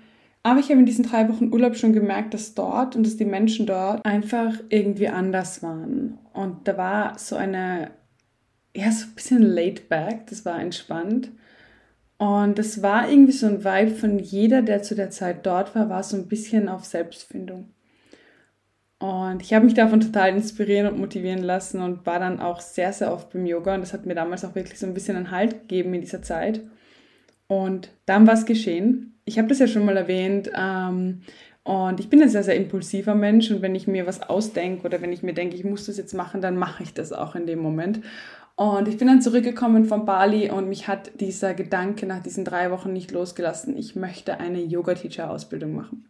aber 0.44 0.60
ich 0.60 0.70
habe 0.70 0.80
in 0.80 0.86
diesen 0.86 1.04
drei 1.04 1.28
Wochen 1.30 1.52
Urlaub 1.52 1.76
schon 1.76 1.94
gemerkt, 1.94 2.36
dass 2.36 2.54
dort 2.54 2.96
und 2.96 3.06
dass 3.06 3.18
die 3.18 3.26
Menschen 3.26 3.66
dort 3.66 4.06
einfach 4.06 4.54
irgendwie 4.70 5.08
anders 5.08 5.64
waren. 5.64 6.20
Und 6.34 6.68
da 6.68 6.78
war 6.78 7.18
so 7.18 7.36
eine, 7.36 7.90
ja, 8.76 8.92
so 8.92 9.08
ein 9.08 9.16
bisschen 9.16 9.42
laid 9.42 9.90
back, 9.90 10.28
das 10.28 10.46
war 10.46 10.60
entspannt. 10.60 11.32
Und 12.20 12.60
das 12.60 12.84
war 12.84 13.10
irgendwie 13.10 13.32
so 13.32 13.48
ein 13.48 13.64
Vibe 13.64 13.96
von 13.96 14.20
jeder, 14.20 14.62
der 14.62 14.84
zu 14.84 14.94
der 14.94 15.10
Zeit 15.10 15.44
dort 15.44 15.74
war, 15.74 15.90
war 15.90 16.04
so 16.04 16.16
ein 16.18 16.28
bisschen 16.28 16.70
auf 16.70 16.86
Selbstfindung. 16.86 17.70
Und 19.02 19.42
ich 19.42 19.52
habe 19.56 19.66
mich 19.66 19.74
davon 19.74 20.00
total 20.00 20.30
inspirieren 20.30 20.94
und 20.94 21.00
motivieren 21.00 21.42
lassen 21.42 21.82
und 21.82 22.06
war 22.06 22.20
dann 22.20 22.40
auch 22.40 22.62
sehr, 22.62 22.94
sehr 22.94 23.12
oft 23.12 23.32
beim 23.34 23.48
Yoga. 23.48 23.74
Und 23.74 23.82
das 23.82 23.94
hat 23.94 24.06
mir 24.06 24.14
damals 24.14 24.46
auch 24.46 24.54
wirklich 24.54 24.78
so 24.78 24.86
ein 24.86 24.94
bisschen 24.94 25.18
einen 25.18 25.32
Halt 25.32 25.62
gegeben 25.62 25.96
in 25.96 26.02
dieser 26.02 26.22
Zeit. 26.22 26.62
Und 27.48 27.90
dann 28.06 28.28
war 28.28 28.36
es 28.36 28.46
geschehen. 28.46 29.20
Ich 29.26 29.40
habe 29.40 29.48
das 29.48 29.58
ja 29.58 29.66
schon 29.66 29.86
mal 29.86 29.98
erwähnt. 29.98 30.52
Ähm, 30.56 31.24
und 31.64 32.00
ich 32.00 32.10
bin 32.10 32.22
ein 32.22 32.30
sehr, 32.30 32.44
sehr 32.44 32.56
impulsiver 32.56 33.16
Mensch. 33.16 33.50
Und 33.50 33.64
wenn 33.64 33.74
ich 33.74 33.88
mir 33.88 34.06
was 34.06 34.22
ausdenke 34.22 34.86
oder 34.86 35.02
wenn 35.02 35.12
ich 35.12 35.24
mir 35.24 35.34
denke, 35.34 35.56
ich 35.56 35.64
muss 35.64 35.88
das 35.88 35.98
jetzt 35.98 36.14
machen, 36.14 36.40
dann 36.40 36.56
mache 36.56 36.84
ich 36.84 36.94
das 36.94 37.12
auch 37.12 37.34
in 37.34 37.48
dem 37.48 37.60
Moment. 37.60 38.02
Und 38.56 38.88
ich 38.88 38.98
bin 38.98 39.08
dann 39.08 39.24
zurückgekommen 39.24 39.86
von 39.86 40.06
Bali 40.06 40.52
und 40.52 40.70
mich 40.70 40.88
hat 40.88 41.20
dieser 41.20 41.56
Gedanke 41.56 42.06
nach 42.06 42.22
diesen 42.22 42.46
drei 42.46 42.70
Wochen 42.70 42.94
nicht 42.94 43.10
losgelassen. 43.10 43.76
Ich 43.76 43.96
möchte 43.96 44.40
eine 44.40 44.62
Yoga-Teacher-Ausbildung 44.62 45.74
machen. 45.74 46.06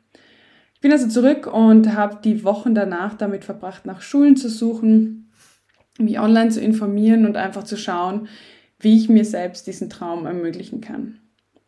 Ich 0.82 0.84
bin 0.84 0.94
also 0.94 1.08
zurück 1.08 1.46
und 1.46 1.94
habe 1.94 2.18
die 2.24 2.44
Wochen 2.44 2.74
danach 2.74 3.14
damit 3.14 3.46
verbracht, 3.46 3.86
nach 3.86 4.02
Schulen 4.02 4.36
zu 4.36 4.50
suchen, 4.50 5.30
mich 6.00 6.20
online 6.20 6.50
zu 6.50 6.60
informieren 6.60 7.28
und 7.28 7.38
einfach 7.38 7.64
zu 7.66 7.78
schauen, 7.78 8.28
wie 8.80 8.98
ich 8.98 9.08
mir 9.08 9.24
selbst 9.24 9.68
diesen 9.68 9.92
Traum 9.92 10.26
ermöglichen 10.26 10.82
kann. 10.82 11.20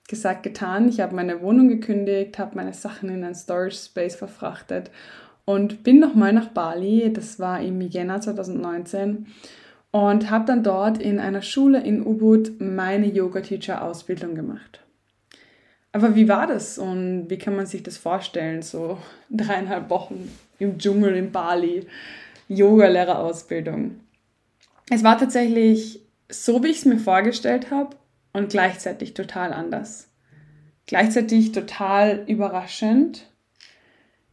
Gesagt, 0.08 0.42
getan. 0.42 0.90
Ich 0.90 1.00
habe 1.00 1.14
meine 1.14 1.44
Wohnung 1.44 1.68
gekündigt, 1.68 2.40
habe 2.40 2.56
meine 2.56 2.74
Sachen 2.74 3.08
in 3.10 3.24
einen 3.24 3.36
Storage 3.36 3.76
Space 3.76 4.16
verfrachtet 4.16 4.90
und 5.46 5.84
bin 5.84 6.00
nochmal 6.00 6.34
nach 6.34 6.48
Bali. 6.48 7.14
Das 7.14 7.40
war 7.40 7.62
im 7.62 7.82
Jänner 7.82 8.20
2019 8.20 9.28
und 9.92 10.32
habe 10.32 10.46
dann 10.46 10.64
dort 10.64 10.98
in 10.98 11.20
einer 11.20 11.44
Schule 11.44 11.84
in 11.84 12.04
Ubud 12.04 12.54
meine 12.60 13.06
Yoga-Teacher-Ausbildung 13.06 14.34
gemacht. 14.34 14.84
Aber 15.94 16.16
wie 16.16 16.28
war 16.28 16.48
das 16.48 16.80
und 16.80 17.30
wie 17.30 17.38
kann 17.38 17.56
man 17.56 17.68
sich 17.68 17.84
das 17.84 17.98
vorstellen? 17.98 18.64
So 18.64 18.98
dreieinhalb 19.30 19.90
Wochen 19.92 20.30
im 20.58 20.80
Dschungel 20.80 21.16
in 21.16 21.32
Bali, 21.32 21.86
Yoga-Lehrerausbildung. 22.48 24.00
Es 24.90 25.04
war 25.04 25.20
tatsächlich 25.20 26.02
so, 26.30 26.64
wie 26.64 26.70
ich 26.70 26.80
es 26.80 26.86
mir 26.86 26.98
vorgestellt 26.98 27.70
habe 27.70 27.96
und 28.34 28.50
gleichzeitig 28.50 29.14
total 29.14 29.54
anders. 29.54 30.10
Gleichzeitig 30.88 31.52
total 31.52 32.24
überraschend. 32.28 33.30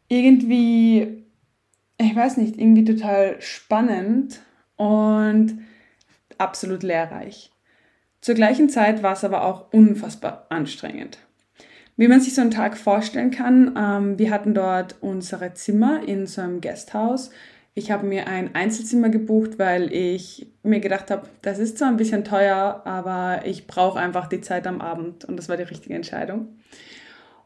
Irgendwie, 0.08 1.24
ich 1.98 2.16
weiß 2.16 2.38
nicht, 2.38 2.58
irgendwie 2.58 2.84
total 2.84 3.40
spannend 3.40 4.40
und 4.76 5.58
absolut 6.38 6.82
lehrreich. 6.82 7.52
Zur 8.22 8.34
gleichen 8.34 8.70
Zeit 8.70 9.02
war 9.02 9.12
es 9.12 9.24
aber 9.24 9.44
auch 9.44 9.72
unfassbar 9.72 10.46
anstrengend. 10.48 11.18
Wie 12.00 12.08
man 12.08 12.22
sich 12.22 12.34
so 12.34 12.40
einen 12.40 12.50
Tag 12.50 12.78
vorstellen 12.78 13.30
kann, 13.30 13.74
ähm, 13.76 14.18
wir 14.18 14.30
hatten 14.30 14.54
dort 14.54 14.96
unsere 15.02 15.52
Zimmer 15.52 16.00
in 16.08 16.26
so 16.26 16.40
einem 16.40 16.62
Gasthaus. 16.62 17.28
Ich 17.74 17.90
habe 17.90 18.06
mir 18.06 18.26
ein 18.26 18.54
Einzelzimmer 18.54 19.10
gebucht, 19.10 19.58
weil 19.58 19.92
ich 19.92 20.50
mir 20.62 20.80
gedacht 20.80 21.10
habe, 21.10 21.28
das 21.42 21.58
ist 21.58 21.76
zwar 21.76 21.88
ein 21.88 21.98
bisschen 21.98 22.24
teuer, 22.24 22.80
aber 22.86 23.42
ich 23.44 23.66
brauche 23.66 23.98
einfach 23.98 24.28
die 24.28 24.40
Zeit 24.40 24.66
am 24.66 24.80
Abend 24.80 25.26
und 25.26 25.36
das 25.36 25.50
war 25.50 25.58
die 25.58 25.64
richtige 25.64 25.92
Entscheidung. 25.92 26.48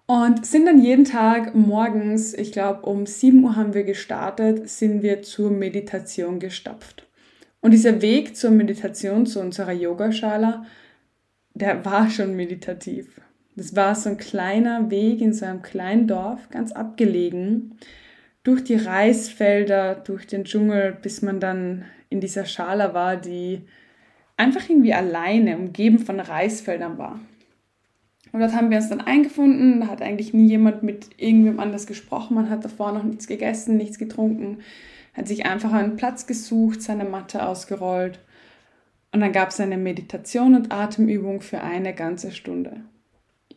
Und 0.07 0.47
sind 0.47 0.67
dann 0.67 0.81
jeden 0.81 1.05
Tag 1.05 1.57
morgens, 1.57 2.33
ich 2.33 2.53
glaube 2.53 2.83
um 2.89 3.07
7 3.07 3.43
Uhr 3.43 3.57
haben 3.57 3.75
wir 3.75 3.83
gestartet, 3.83 4.69
sind 4.69 5.03
wir 5.03 5.23
zur 5.23 5.51
Meditation 5.51 6.39
gestapft. 6.39 7.09
Und 7.61 7.73
dieser 7.73 8.01
Weg 8.03 8.37
zur 8.37 8.53
Meditation, 8.53 9.27
zu 9.27 9.41
unserer 9.41 9.73
Yogaschala, 9.73 10.65
der 11.55 11.85
war 11.85 12.09
schon 12.09 12.37
meditativ. 12.37 13.21
Das 13.57 13.77
war 13.77 13.95
so 13.95 14.11
ein 14.11 14.17
kleiner 14.17 14.91
Weg 14.91 15.21
in 15.21 15.33
so 15.33 15.47
einem 15.47 15.63
kleinen 15.63 16.09
Dorf, 16.09 16.49
ganz 16.51 16.73
abgelegen, 16.73 17.79
durch 18.43 18.65
die 18.65 18.75
Reisfelder, 18.75 19.95
durch 19.95 20.27
den 20.27 20.45
Dschungel, 20.45 20.97
bis 21.01 21.23
man 21.23 21.41
dann 21.41 21.85
in 22.11 22.21
dieser 22.21 22.45
Schala 22.45 22.95
war, 22.95 23.17
die 23.17 23.63
einfach 24.37 24.69
irgendwie 24.69 24.93
alleine, 24.93 25.57
umgeben 25.57 25.99
von 25.99 26.21
Reisfeldern 26.21 26.99
war. 26.99 27.21
Und 28.33 28.41
dort 28.41 28.55
haben 28.55 28.71
wir 28.71 28.79
uns 28.79 28.89
dann 28.89 29.01
eingefunden, 29.01 29.81
da 29.81 29.87
hat 29.87 30.03
eigentlich 30.03 30.35
nie 30.35 30.49
jemand 30.49 30.83
mit 30.83 31.11
irgendwem 31.19 31.61
anders 31.61 31.87
gesprochen, 31.87 32.35
man 32.35 32.51
hat 32.51 32.65
davor 32.65 32.91
noch 32.91 33.05
nichts 33.05 33.29
gegessen, 33.29 33.77
nichts 33.77 33.99
getrunken, 33.99 34.59
hat 35.15 35.29
sich 35.29 35.47
einfach 35.47 35.73
einen 35.73 35.95
Platz 35.95 36.27
gesucht, 36.27 36.83
seine 36.83 37.05
Matte 37.05 37.47
ausgerollt 37.47 38.19
und 39.13 39.21
dann 39.21 39.31
gab 39.31 39.51
es 39.51 39.61
eine 39.61 39.77
Meditation 39.77 40.57
und 40.57 40.73
Atemübung 40.73 41.41
für 41.41 41.61
eine 41.61 41.95
ganze 41.95 42.33
Stunde. 42.33 42.81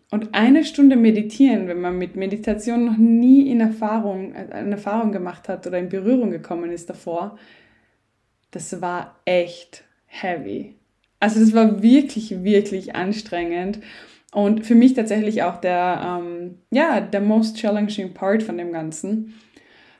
Und 0.09 0.33
eine 0.33 0.63
Stunde 0.63 0.95
meditieren, 0.95 1.67
wenn 1.67 1.81
man 1.81 1.97
mit 1.97 2.15
Meditation 2.15 2.85
noch 2.85 2.97
nie 2.97 3.49
in 3.51 3.59
Erfahrung, 3.59 4.33
in 4.33 4.71
Erfahrung 4.71 5.11
gemacht 5.11 5.49
hat 5.49 5.67
oder 5.67 5.79
in 5.79 5.89
Berührung 5.89 6.31
gekommen 6.31 6.71
ist 6.71 6.89
davor, 6.89 7.37
das 8.51 8.81
war 8.81 9.19
echt 9.25 9.83
heavy. 10.05 10.75
Also 11.19 11.39
das 11.39 11.53
war 11.53 11.81
wirklich, 11.83 12.43
wirklich 12.43 12.95
anstrengend. 12.95 13.79
Und 14.31 14.65
für 14.65 14.75
mich 14.75 14.93
tatsächlich 14.93 15.43
auch 15.43 15.57
der, 15.57 16.19
ähm, 16.21 16.59
ja, 16.71 17.01
der 17.01 17.21
most 17.21 17.57
challenging 17.57 18.13
part 18.13 18.43
von 18.43 18.57
dem 18.57 18.71
Ganzen. 18.71 19.33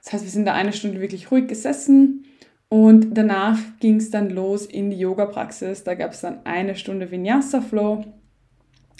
Das 0.04 0.14
heißt, 0.14 0.24
wir 0.24 0.32
sind 0.32 0.46
da 0.46 0.54
eine 0.54 0.74
Stunde 0.74 1.02
wirklich 1.02 1.32
ruhig 1.32 1.48
gesessen 1.48 2.26
und 2.70 3.18
danach 3.18 3.58
ging 3.80 3.98
es 3.98 4.10
dann 4.10 4.30
los 4.30 4.66
in 4.66 4.90
die 4.90 5.00
Yoga-Praxis. 5.00 5.84
Da 5.84 5.96
gab 5.96 6.12
es 6.12 6.22
dann 6.22 6.46
eine 6.46 6.76
Stunde 6.76 7.10
Vinyasa-Flow 7.12 8.06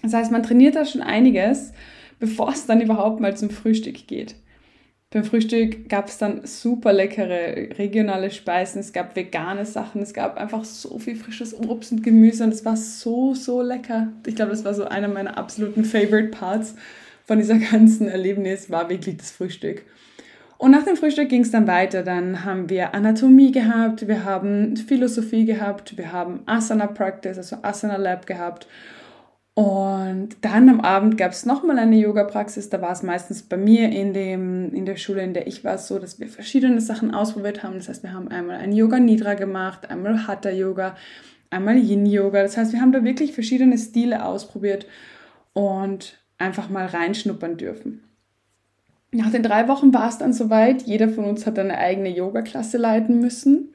das 0.04 0.14
heißt, 0.14 0.32
man 0.32 0.44
trainiert 0.44 0.76
da 0.76 0.86
schon 0.86 1.02
einiges, 1.02 1.74
bevor 2.20 2.50
es 2.50 2.66
dann 2.66 2.82
überhaupt 2.82 3.20
mal 3.20 3.36
zum 3.36 3.50
Frühstück 3.50 4.08
geht. 4.08 4.36
Beim 5.10 5.24
Frühstück 5.24 5.88
gab 5.88 6.10
es 6.10 6.18
dann 6.18 6.46
super 6.46 6.92
leckere 6.92 7.78
regionale 7.78 8.30
Speisen, 8.30 8.80
es 8.82 8.92
gab 8.92 9.16
vegane 9.16 9.66
Sachen, 9.66 10.02
es 10.02 10.14
gab 10.14 10.36
einfach 10.36 10.66
so 10.66 11.00
viel 11.00 11.16
frisches 11.16 11.58
Obst 11.58 11.94
und 11.94 12.04
Gemüse 12.04 12.44
und 12.44 12.54
es 12.54 12.66
war 12.66 12.76
so, 12.76 13.34
so 13.34 13.62
lecker. 13.62 14.10
Ich 14.26 14.36
glaube, 14.36 14.52
das 14.52 14.66
war 14.66 14.74
so 14.74 14.84
einer 14.84 15.08
meiner 15.08 15.38
absoluten 15.38 15.86
Favorite 15.86 16.28
Parts 16.30 16.76
von 17.26 17.38
dieser 17.38 17.58
ganzen 17.72 18.10
Erlebnis, 18.10 18.70
war 18.70 18.90
wirklich 18.90 19.16
das 19.16 19.32
Frühstück. 19.32 19.84
Und 20.58 20.72
nach 20.72 20.84
dem 20.84 20.98
Frühstück 20.98 21.30
ging 21.30 21.44
es 21.44 21.52
dann 21.52 21.68
weiter. 21.68 22.04
Dann 22.04 22.44
haben 22.44 22.70
wir 22.70 22.94
Anatomie 22.94 23.52
gehabt, 23.52 24.08
wir 24.08 24.26
haben 24.26 24.76
Philosophie 24.76 25.46
gehabt, 25.46 25.98
wir 25.98 26.12
haben 26.12 26.42
Asana 26.48 26.88
Practice, 26.88 27.38
also 27.38 27.58
Asana 27.62 27.96
Lab 27.96 28.26
gehabt 28.26 28.68
und 29.58 30.38
dann 30.42 30.70
am 30.70 30.82
Abend 30.82 31.18
gab 31.18 31.32
es 31.32 31.48
nochmal 31.48 31.80
eine 31.80 31.96
Yoga-Praxis. 31.96 32.70
Da 32.70 32.80
war 32.80 32.92
es 32.92 33.02
meistens 33.02 33.42
bei 33.42 33.58
mir 33.58 33.90
in, 33.90 34.14
dem, 34.14 34.72
in 34.72 34.86
der 34.86 34.98
Schule, 34.98 35.24
in 35.24 35.34
der 35.34 35.48
ich 35.48 35.64
war, 35.64 35.80
so, 35.80 35.98
dass 35.98 36.20
wir 36.20 36.28
verschiedene 36.28 36.80
Sachen 36.80 37.12
ausprobiert 37.12 37.64
haben. 37.64 37.74
Das 37.74 37.90
heißt, 37.90 38.04
wir 38.04 38.14
haben 38.14 38.28
einmal 38.28 38.58
ein 38.58 38.72
Yoga 38.72 39.00
Nidra 39.00 39.34
gemacht, 39.34 39.90
einmal 39.90 40.28
Hatha 40.28 40.52
Yoga, 40.52 40.96
einmal 41.50 41.76
Yin 41.76 42.06
Yoga. 42.06 42.44
Das 42.44 42.56
heißt, 42.56 42.72
wir 42.72 42.82
haben 42.82 42.92
da 42.92 43.04
wirklich 43.04 43.34
verschiedene 43.34 43.80
Stile 43.80 44.26
ausprobiert 44.26 44.86
und 45.54 46.20
einfach 46.38 46.70
mal 46.70 46.86
reinschnuppern 46.86 47.58
dürfen. 47.58 48.04
Nach 49.12 49.32
den 49.32 49.42
drei 49.42 49.68
Wochen 49.68 49.92
war 49.92 50.08
es 50.08 50.20
dann 50.20 50.34
soweit. 50.34 50.84
Jeder 50.84 51.10
von 51.10 51.26
uns 51.26 51.48
hat 51.48 51.58
eine 51.58 51.80
eigene 51.80 52.10
Yoga-Klasse 52.10 52.78
leiten 52.78 53.22
müssen. 53.22 53.70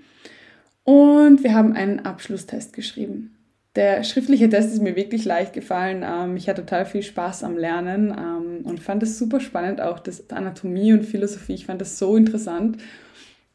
Und 0.85 1.43
wir 1.43 1.55
haben 1.55 1.73
einen 1.73 2.07
Abschlusstest 2.07 2.73
geschrieben. 2.73 3.35
Der 3.75 4.05
schriftliche 4.05 4.51
Test 4.51 4.73
ist 4.73 4.83
mir 4.83 4.97
wirklich 4.97 5.25
leicht 5.25 5.55
gefallen. 5.55 6.05
Ähm, 6.07 6.37
ich 6.37 6.49
hatte 6.49 6.63
total 6.63 6.85
viel 6.85 7.03
Spaß 7.03 7.43
am 7.43 7.57
Lernen 7.57 8.11
ähm, 8.11 8.67
und 8.67 8.81
fand 8.81 9.03
es 9.03 9.19
super 9.19 9.41
spannend, 9.41 9.81
auch 9.81 9.99
das 9.99 10.29
Anatomie 10.31 10.93
und 10.93 11.05
Philosophie. 11.05 11.55
Ich 11.55 11.67
fand 11.67 11.81
das 11.81 11.99
so 11.99 12.17
interessant. 12.17 12.77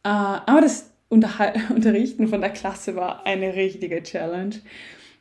Äh, 0.03 0.09
aber 0.09 0.61
das 0.61 0.91
Unterrichten 1.09 2.27
von 2.27 2.41
der 2.41 2.49
Klasse 2.49 2.95
war 2.95 3.25
eine 3.25 3.55
richtige 3.55 4.01
Challenge. 4.01 4.55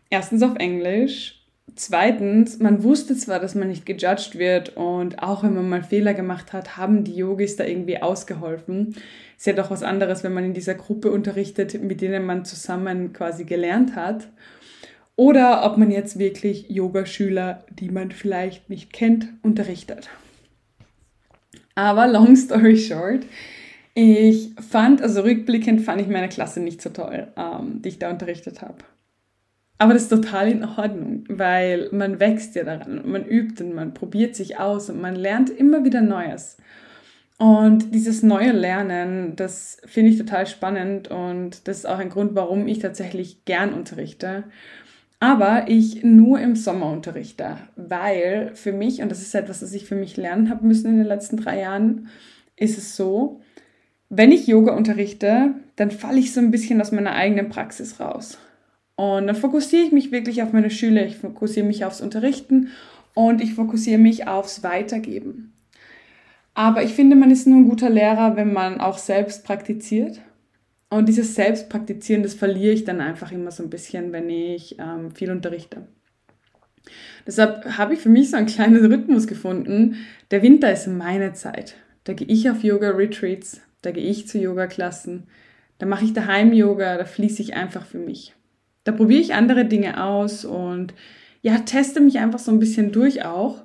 Erstens 0.08 0.42
auf 0.42 0.56
Englisch. 0.56 1.42
Zweitens, 1.74 2.58
man 2.58 2.82
wusste 2.82 3.16
zwar, 3.16 3.38
dass 3.38 3.54
man 3.54 3.68
nicht 3.68 3.84
gejudged 3.84 4.38
wird 4.38 4.76
und 4.76 5.22
auch 5.22 5.42
wenn 5.42 5.54
man 5.54 5.68
mal 5.68 5.82
Fehler 5.82 6.14
gemacht 6.14 6.52
hat, 6.52 6.76
haben 6.76 7.04
die 7.04 7.16
Yogis 7.16 7.56
da 7.56 7.64
irgendwie 7.64 8.00
ausgeholfen. 8.00 8.96
Ist 9.36 9.46
ja 9.46 9.52
doch 9.52 9.70
was 9.70 9.82
anderes, 9.82 10.24
wenn 10.24 10.32
man 10.32 10.44
in 10.44 10.54
dieser 10.54 10.74
Gruppe 10.74 11.10
unterrichtet, 11.10 11.82
mit 11.82 12.00
denen 12.00 12.24
man 12.24 12.44
zusammen 12.44 13.12
quasi 13.12 13.44
gelernt 13.44 13.94
hat 13.94 14.28
oder 15.16 15.64
ob 15.64 15.78
man 15.78 15.90
jetzt 15.90 16.18
wirklich 16.18 16.68
Yogaschüler, 16.68 17.64
die 17.70 17.90
man 17.90 18.12
vielleicht 18.12 18.68
nicht 18.68 18.92
kennt, 18.92 19.28
unterrichtet. 19.42 20.10
Aber 21.74 22.06
long 22.06 22.36
story 22.36 22.76
short, 22.76 23.24
ich 23.94 24.50
fand, 24.70 25.00
also 25.00 25.22
rückblickend 25.22 25.80
fand 25.80 26.02
ich 26.02 26.08
meine 26.08 26.28
Klasse 26.28 26.60
nicht 26.60 26.82
so 26.82 26.90
toll, 26.90 27.28
ähm, 27.36 27.80
die 27.82 27.88
ich 27.88 27.98
da 27.98 28.10
unterrichtet 28.10 28.60
habe. 28.60 28.76
Aber 29.78 29.92
das 29.92 30.04
ist 30.04 30.08
total 30.08 30.50
in 30.50 30.64
Ordnung, 30.64 31.24
weil 31.28 31.88
man 31.92 32.20
wächst 32.20 32.54
ja 32.54 32.64
daran 32.64 32.98
und 32.98 33.08
man 33.08 33.26
übt 33.26 33.62
und 33.62 33.74
man 33.74 33.94
probiert 33.94 34.34
sich 34.34 34.58
aus 34.58 34.88
und 34.88 35.00
man 35.00 35.16
lernt 35.16 35.50
immer 35.50 35.84
wieder 35.84 36.00
Neues. 36.00 36.56
Und 37.38 37.94
dieses 37.94 38.22
neue 38.22 38.52
Lernen, 38.52 39.36
das 39.36 39.78
finde 39.84 40.10
ich 40.10 40.18
total 40.18 40.46
spannend 40.46 41.08
und 41.08 41.68
das 41.68 41.78
ist 41.78 41.86
auch 41.86 41.98
ein 41.98 42.08
Grund, 42.08 42.34
warum 42.34 42.66
ich 42.66 42.78
tatsächlich 42.78 43.44
gern 43.44 43.74
unterrichte 43.74 44.44
aber 45.18 45.68
ich 45.68 46.02
nur 46.04 46.40
im 46.40 46.56
Sommer 46.56 46.90
unterrichte, 46.90 47.56
weil 47.76 48.50
für 48.54 48.72
mich, 48.72 49.00
und 49.00 49.10
das 49.10 49.22
ist 49.22 49.34
etwas, 49.34 49.60
das 49.60 49.72
ich 49.72 49.86
für 49.86 49.94
mich 49.94 50.16
lernen 50.16 50.50
habe 50.50 50.66
müssen 50.66 50.90
in 50.90 50.98
den 50.98 51.06
letzten 51.06 51.38
drei 51.38 51.60
Jahren, 51.60 52.08
ist 52.56 52.78
es 52.78 52.96
so, 52.96 53.40
wenn 54.08 54.32
ich 54.32 54.46
Yoga 54.46 54.74
unterrichte, 54.74 55.54
dann 55.76 55.90
falle 55.90 56.18
ich 56.18 56.32
so 56.32 56.40
ein 56.40 56.50
bisschen 56.50 56.80
aus 56.80 56.92
meiner 56.92 57.12
eigenen 57.12 57.48
Praxis 57.48 57.98
raus. 57.98 58.38
Und 58.94 59.26
dann 59.26 59.36
fokussiere 59.36 59.82
ich 59.82 59.92
mich 59.92 60.12
wirklich 60.12 60.42
auf 60.42 60.52
meine 60.52 60.70
Schüler, 60.70 61.04
ich 61.04 61.16
fokussiere 61.16 61.66
mich 61.66 61.84
aufs 61.84 62.00
Unterrichten 62.00 62.68
und 63.14 63.40
ich 63.40 63.54
fokussiere 63.54 63.98
mich 63.98 64.28
aufs 64.28 64.62
Weitergeben. 64.62 65.52
Aber 66.54 66.82
ich 66.82 66.94
finde, 66.94 67.16
man 67.16 67.30
ist 67.30 67.46
nur 67.46 67.58
ein 67.58 67.68
guter 67.68 67.90
Lehrer, 67.90 68.36
wenn 68.36 68.52
man 68.52 68.80
auch 68.80 68.96
selbst 68.96 69.44
praktiziert. 69.44 70.20
Und 70.88 71.08
dieses 71.08 71.34
Selbstpraktizieren, 71.34 72.22
das 72.22 72.34
verliere 72.34 72.72
ich 72.72 72.84
dann 72.84 73.00
einfach 73.00 73.32
immer 73.32 73.50
so 73.50 73.62
ein 73.62 73.70
bisschen, 73.70 74.12
wenn 74.12 74.30
ich 74.30 74.78
ähm, 74.78 75.10
viel 75.10 75.30
unterrichte. 75.30 75.88
Deshalb 77.26 77.64
habe 77.76 77.94
ich 77.94 78.00
für 78.00 78.08
mich 78.08 78.30
so 78.30 78.36
einen 78.36 78.46
kleinen 78.46 78.84
Rhythmus 78.86 79.26
gefunden. 79.26 79.96
Der 80.30 80.42
Winter 80.42 80.72
ist 80.72 80.86
meine 80.86 81.32
Zeit. 81.32 81.74
Da 82.04 82.12
gehe 82.12 82.28
ich 82.28 82.48
auf 82.48 82.62
Yoga-Retreats, 82.62 83.60
da 83.82 83.90
gehe 83.90 84.08
ich 84.08 84.28
zu 84.28 84.38
Yoga-Klassen, 84.38 85.24
da 85.78 85.86
mache 85.86 86.04
ich 86.04 86.12
daheim 86.12 86.52
Yoga, 86.52 86.96
da 86.96 87.04
fließe 87.04 87.42
ich 87.42 87.54
einfach 87.54 87.84
für 87.84 87.98
mich. 87.98 88.34
Da 88.84 88.92
probiere 88.92 89.20
ich 89.20 89.34
andere 89.34 89.64
Dinge 89.64 90.02
aus 90.04 90.44
und 90.44 90.94
ja, 91.42 91.58
teste 91.58 92.00
mich 92.00 92.18
einfach 92.18 92.38
so 92.38 92.52
ein 92.52 92.60
bisschen 92.60 92.92
durch 92.92 93.24
auch 93.24 93.64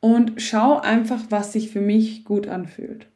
und 0.00 0.40
schaue 0.40 0.84
einfach, 0.84 1.22
was 1.30 1.54
sich 1.54 1.70
für 1.70 1.80
mich 1.80 2.24
gut 2.24 2.46
anfühlt. 2.46 3.08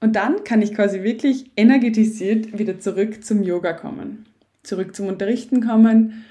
Und 0.00 0.14
dann 0.16 0.44
kann 0.44 0.62
ich 0.62 0.74
quasi 0.74 1.02
wirklich 1.02 1.50
energetisiert 1.56 2.58
wieder 2.58 2.78
zurück 2.78 3.24
zum 3.24 3.42
Yoga 3.42 3.72
kommen, 3.72 4.26
zurück 4.62 4.94
zum 4.94 5.08
Unterrichten 5.08 5.60
kommen 5.60 6.24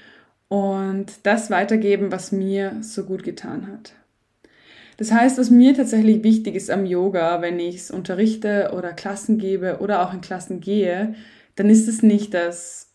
und 0.48 1.06
das 1.24 1.50
weitergeben, 1.50 2.10
was 2.10 2.32
mir 2.32 2.78
so 2.80 3.04
gut 3.04 3.22
getan 3.22 3.66
hat. 3.66 3.92
Das 4.96 5.12
heißt, 5.12 5.38
was 5.38 5.50
mir 5.50 5.74
tatsächlich 5.74 6.24
wichtig 6.24 6.56
ist 6.56 6.70
am 6.70 6.84
Yoga, 6.84 7.40
wenn 7.40 7.60
ich 7.60 7.76
es 7.76 7.90
unterrichte 7.90 8.72
oder 8.76 8.92
Klassen 8.92 9.38
gebe 9.38 9.78
oder 9.78 10.02
auch 10.02 10.12
in 10.12 10.20
Klassen 10.20 10.60
gehe, 10.60 11.14
dann 11.54 11.70
ist 11.70 11.86
es 11.88 12.02
nicht 12.02 12.34
das 12.34 12.88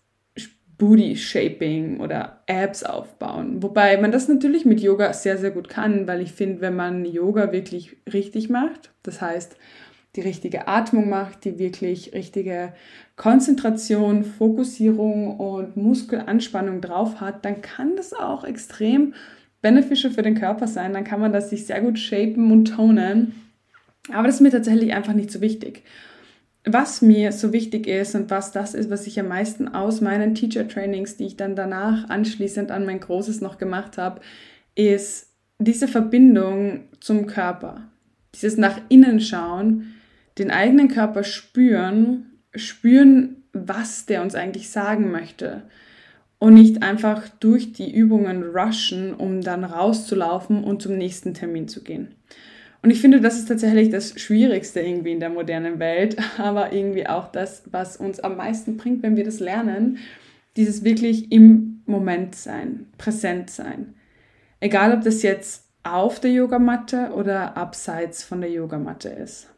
Booty 0.78 1.16
Shaping 1.16 2.02
oder 2.02 2.42
Abs 2.50 2.84
aufbauen. 2.84 3.64
Wobei 3.64 3.96
man 3.98 4.12
das 4.12 4.28
natürlich 4.28 4.66
mit 4.66 4.82
Yoga 4.82 5.14
sehr, 5.14 5.38
sehr 5.38 5.52
gut 5.52 5.70
kann, 5.70 6.08
weil 6.08 6.22
ich 6.22 6.34
finde, 6.34 6.60
wenn 6.60 6.76
man 6.76 7.06
Yoga 7.06 7.54
wirklich 7.54 7.96
richtig 8.12 8.50
macht, 8.50 8.92
das 9.04 9.22
heißt, 9.22 9.56
die 10.16 10.22
richtige 10.22 10.68
Atmung 10.68 11.10
macht, 11.10 11.44
die 11.44 11.58
wirklich 11.58 12.14
richtige 12.14 12.74
Konzentration, 13.16 14.24
Fokussierung 14.24 15.40
und 15.40 15.76
Muskelanspannung 15.76 16.82
drauf 16.82 17.20
hat, 17.20 17.46
dann 17.46 17.62
kann 17.62 17.96
das 17.96 18.14
auch 18.14 18.44
extrem 18.44 19.14
beneficial 19.62 20.12
für 20.14 20.22
den 20.22 20.36
Körper 20.36 20.68
sein. 20.68 20.94
Dann 20.94 21.04
kann 21.04 21.20
man 21.20 21.34
das 21.34 21.50
sich 21.50 21.66
sehr 21.66 21.82
gut 21.82 21.98
shapen 21.98 22.52
und 22.52 22.66
tonen. 22.66 23.34
Aber 24.12 24.28
das 24.28 24.36
ist 24.36 24.42
mir 24.42 24.52
tatsächlich 24.52 24.94
einfach 24.94 25.14
nicht 25.14 25.32
so 25.32 25.42
wichtig. 25.42 25.84
Was 26.66 27.02
mir 27.02 27.32
so 27.32 27.52
wichtig 27.52 27.88
ist 27.88 28.16
und 28.16 28.30
was 28.30 28.52
das 28.52 28.74
ist, 28.74 28.90
was 28.90 29.08
ich 29.08 29.20
am 29.20 29.28
meisten 29.28 29.68
aus 29.68 30.00
meinen 30.00 30.36
Teacher 30.36 30.68
Trainings, 30.68 31.18
die 31.18 31.26
ich 31.26 31.38
dann 31.38 31.56
danach 31.56 32.10
anschließend 32.10 32.72
an 32.72 32.86
mein 32.86 33.00
Großes 33.00 33.42
noch 33.42 33.58
gemacht 33.58 33.98
habe, 33.98 34.22
ist 34.76 35.28
diese 35.60 35.88
Verbindung 35.88 36.82
zum 37.00 37.26
Körper. 37.26 37.90
Dieses 38.34 38.58
nach 38.58 38.80
innen 38.90 39.20
schauen, 39.20 39.94
den 40.38 40.52
eigenen 40.52 40.88
Körper 40.88 41.24
spüren, 41.24 42.40
spüren, 42.56 43.44
was 43.54 44.06
der 44.06 44.22
uns 44.22 44.36
eigentlich 44.36 44.70
sagen 44.70 45.12
möchte 45.12 45.64
und 46.40 46.56
nicht 46.56 46.84
einfach 46.84 47.30
durch 47.40 47.72
die 47.72 47.94
Übungen 47.94 48.44
rushen, 48.44 49.14
um 49.14 49.42
dann 49.42 49.64
rauszulaufen 49.64 50.64
und 50.64 50.82
zum 50.82 50.98
nächsten 50.98 51.34
Termin 51.34 51.68
zu 51.68 51.84
gehen. 51.84 52.16
Und 52.82 52.90
ich 52.90 53.00
finde, 53.00 53.22
das 53.22 53.40
ist 53.40 53.48
tatsächlich 53.48 53.90
das 53.90 54.20
Schwierigste 54.20 54.82
irgendwie 54.82 55.14
in 55.14 55.22
der 55.22 55.30
modernen 55.30 55.80
Welt, 55.80 56.18
aber 56.38 56.74
irgendwie 56.74 57.08
auch 57.08 57.32
das, 57.32 57.64
was 57.72 57.96
uns 57.96 58.20
am 58.20 58.36
meisten 58.36 58.76
bringt, 58.76 59.04
wenn 59.04 59.16
wir 59.16 59.24
das 59.24 59.40
lernen, 59.40 60.00
dieses 60.58 60.84
wirklich 60.84 61.32
im 61.32 61.82
Moment 61.86 62.36
sein, 62.36 62.88
präsent 62.98 63.50
sein. 63.50 63.96
Egal, 64.60 64.94
ob 64.94 65.02
das 65.04 65.24
jetzt 65.24 65.70
auf 65.84 66.20
der 66.20 66.32
Yogamatte 66.32 67.12
oder 67.16 67.56
abseits 67.56 68.24
von 68.24 68.42
der 68.42 68.52
Yogamatte 68.52 69.10
ist. 69.10 69.53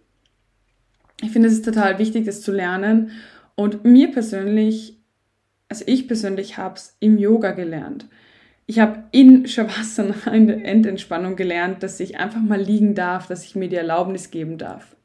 Ich 1.21 1.31
finde, 1.31 1.47
es 1.47 1.53
ist 1.53 1.65
total 1.65 1.97
wichtig, 1.99 2.25
das 2.25 2.41
zu 2.41 2.51
lernen. 2.51 3.11
Und 3.55 3.85
mir 3.85 4.11
persönlich, 4.11 4.97
also 5.69 5.83
ich 5.87 6.07
persönlich 6.07 6.57
habe 6.57 6.75
es 6.75 6.97
im 6.99 7.17
Yoga 7.17 7.51
gelernt. 7.51 8.07
Ich 8.67 8.79
habe 8.79 9.03
in 9.11 9.47
Shavasana 9.47 10.15
in 10.33 10.47
der 10.47 10.65
Endentspannung 10.65 11.35
gelernt, 11.35 11.83
dass 11.83 11.99
ich 11.99 12.19
einfach 12.19 12.41
mal 12.41 12.59
liegen 12.59 12.95
darf, 12.95 13.27
dass 13.27 13.45
ich 13.45 13.55
mir 13.55 13.69
die 13.69 13.75
Erlaubnis 13.75 14.31
geben 14.31 14.57
darf. 14.57 14.95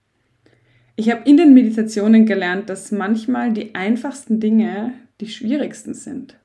Ich 0.96 1.10
habe 1.10 1.22
in 1.24 1.36
den 1.36 1.54
Meditationen 1.54 2.26
gelernt, 2.26 2.68
dass 2.68 2.92
manchmal 2.92 3.52
die 3.52 3.74
einfachsten 3.74 4.40
Dinge 4.40 4.92
die 5.20 5.28
schwierigsten 5.28 5.94
sind. 5.94 6.36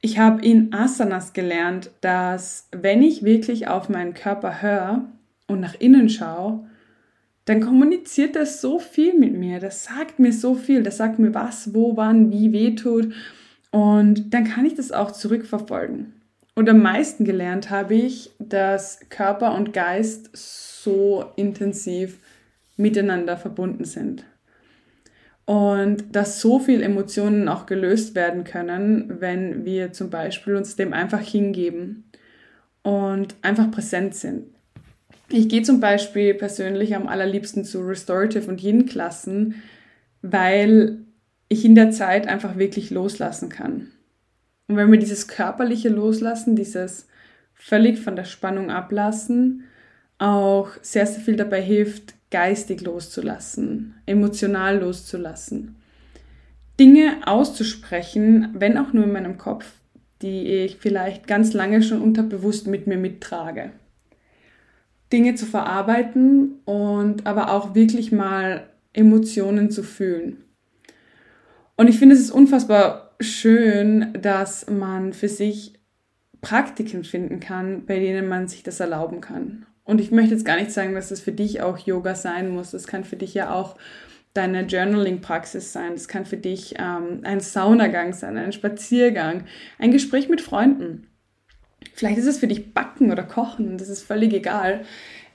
Ich 0.00 0.18
habe 0.18 0.44
in 0.44 0.72
Asanas 0.72 1.32
gelernt, 1.32 1.90
dass 2.00 2.68
wenn 2.72 3.02
ich 3.02 3.22
wirklich 3.22 3.68
auf 3.68 3.88
meinen 3.88 4.14
Körper 4.14 4.62
höre 4.62 5.04
und 5.46 5.60
nach 5.60 5.74
innen 5.78 6.08
schaue, 6.08 6.66
dann 7.44 7.60
kommuniziert 7.60 8.36
das 8.36 8.60
so 8.60 8.78
viel 8.78 9.18
mit 9.18 9.34
mir, 9.34 9.58
das 9.58 9.84
sagt 9.84 10.18
mir 10.18 10.32
so 10.32 10.54
viel, 10.54 10.82
das 10.82 10.96
sagt 10.96 11.18
mir 11.18 11.34
was, 11.34 11.74
wo, 11.74 11.96
wann, 11.96 12.30
wie 12.30 12.52
weh 12.52 12.74
tut 12.74 13.12
und 13.72 14.34
dann 14.34 14.44
kann 14.44 14.66
ich 14.66 14.74
das 14.74 14.92
auch 14.92 15.10
zurückverfolgen. 15.10 16.12
Und 16.54 16.68
am 16.68 16.82
meisten 16.82 17.24
gelernt 17.24 17.70
habe 17.70 17.94
ich, 17.94 18.30
dass 18.38 19.00
Körper 19.08 19.54
und 19.54 19.72
Geist 19.72 20.30
so 20.34 21.24
intensiv 21.36 22.18
miteinander 22.76 23.38
verbunden 23.38 23.86
sind. 23.86 24.24
Und 25.46 26.14
dass 26.14 26.40
so 26.40 26.58
viele 26.58 26.84
Emotionen 26.84 27.48
auch 27.48 27.66
gelöst 27.66 28.14
werden 28.14 28.44
können, 28.44 29.20
wenn 29.20 29.64
wir 29.64 29.92
zum 29.92 30.10
Beispiel 30.10 30.54
uns 30.54 30.76
dem 30.76 30.92
einfach 30.92 31.20
hingeben 31.20 32.04
und 32.82 33.34
einfach 33.42 33.70
präsent 33.70 34.14
sind. 34.14 34.46
Ich 35.32 35.48
gehe 35.48 35.62
zum 35.62 35.80
Beispiel 35.80 36.34
persönlich 36.34 36.94
am 36.94 37.08
allerliebsten 37.08 37.64
zu 37.64 37.80
Restorative 37.80 38.48
und 38.48 38.62
Yin-Klassen, 38.62 39.54
weil 40.20 40.98
ich 41.48 41.64
in 41.64 41.74
der 41.74 41.90
Zeit 41.90 42.26
einfach 42.26 42.58
wirklich 42.58 42.90
loslassen 42.90 43.48
kann. 43.48 43.88
Und 44.68 44.76
wenn 44.76 44.92
wir 44.92 44.98
dieses 44.98 45.28
körperliche 45.28 45.88
Loslassen, 45.88 46.54
dieses 46.54 47.08
völlig 47.54 47.98
von 47.98 48.14
der 48.14 48.24
Spannung 48.24 48.70
ablassen, 48.70 49.64
auch 50.18 50.68
sehr, 50.82 51.06
sehr 51.06 51.22
viel 51.22 51.36
dabei 51.36 51.62
hilft, 51.62 52.14
geistig 52.30 52.82
loszulassen, 52.82 53.94
emotional 54.04 54.80
loszulassen. 54.80 55.76
Dinge 56.78 57.26
auszusprechen, 57.26 58.50
wenn 58.52 58.76
auch 58.76 58.92
nur 58.92 59.04
in 59.04 59.12
meinem 59.12 59.38
Kopf, 59.38 59.64
die 60.20 60.46
ich 60.46 60.76
vielleicht 60.76 61.26
ganz 61.26 61.54
lange 61.54 61.82
schon 61.82 62.02
unterbewusst 62.02 62.66
mit 62.66 62.86
mir 62.86 62.98
mittrage. 62.98 63.72
Dinge 65.12 65.34
zu 65.34 65.46
verarbeiten 65.46 66.60
und 66.64 67.26
aber 67.26 67.52
auch 67.52 67.74
wirklich 67.74 68.12
mal 68.12 68.68
Emotionen 68.92 69.70
zu 69.70 69.82
fühlen. 69.82 70.44
Und 71.76 71.88
ich 71.88 71.98
finde, 71.98 72.14
es 72.14 72.20
ist 72.20 72.30
unfassbar 72.30 73.14
schön, 73.20 74.12
dass 74.20 74.68
man 74.70 75.12
für 75.12 75.28
sich 75.28 75.74
Praktiken 76.40 77.04
finden 77.04 77.40
kann, 77.40 77.86
bei 77.86 77.98
denen 77.98 78.28
man 78.28 78.48
sich 78.48 78.62
das 78.62 78.80
erlauben 78.80 79.20
kann. 79.20 79.66
Und 79.84 80.00
ich 80.00 80.10
möchte 80.10 80.34
jetzt 80.34 80.44
gar 80.44 80.56
nicht 80.56 80.72
sagen, 80.72 80.94
dass 80.94 81.08
das 81.08 81.20
für 81.20 81.32
dich 81.32 81.62
auch 81.62 81.78
Yoga 81.78 82.14
sein 82.14 82.50
muss. 82.50 82.70
Das 82.70 82.86
kann 82.86 83.04
für 83.04 83.16
dich 83.16 83.34
ja 83.34 83.52
auch 83.52 83.76
deine 84.34 84.62
Journaling-Praxis 84.62 85.72
sein. 85.72 85.92
Das 85.92 86.08
kann 86.08 86.24
für 86.24 86.36
dich 86.36 86.74
ähm, 86.78 87.20
ein 87.22 87.40
Saunagang 87.40 88.12
sein, 88.12 88.36
ein 88.36 88.52
Spaziergang, 88.52 89.44
ein 89.78 89.92
Gespräch 89.92 90.28
mit 90.28 90.40
Freunden. 90.40 91.06
Vielleicht 91.94 92.18
ist 92.18 92.26
es 92.26 92.38
für 92.38 92.46
dich 92.46 92.74
Backen 92.74 93.10
oder 93.10 93.22
Kochen, 93.22 93.78
das 93.78 93.88
ist 93.88 94.02
völlig 94.02 94.32
egal. 94.32 94.84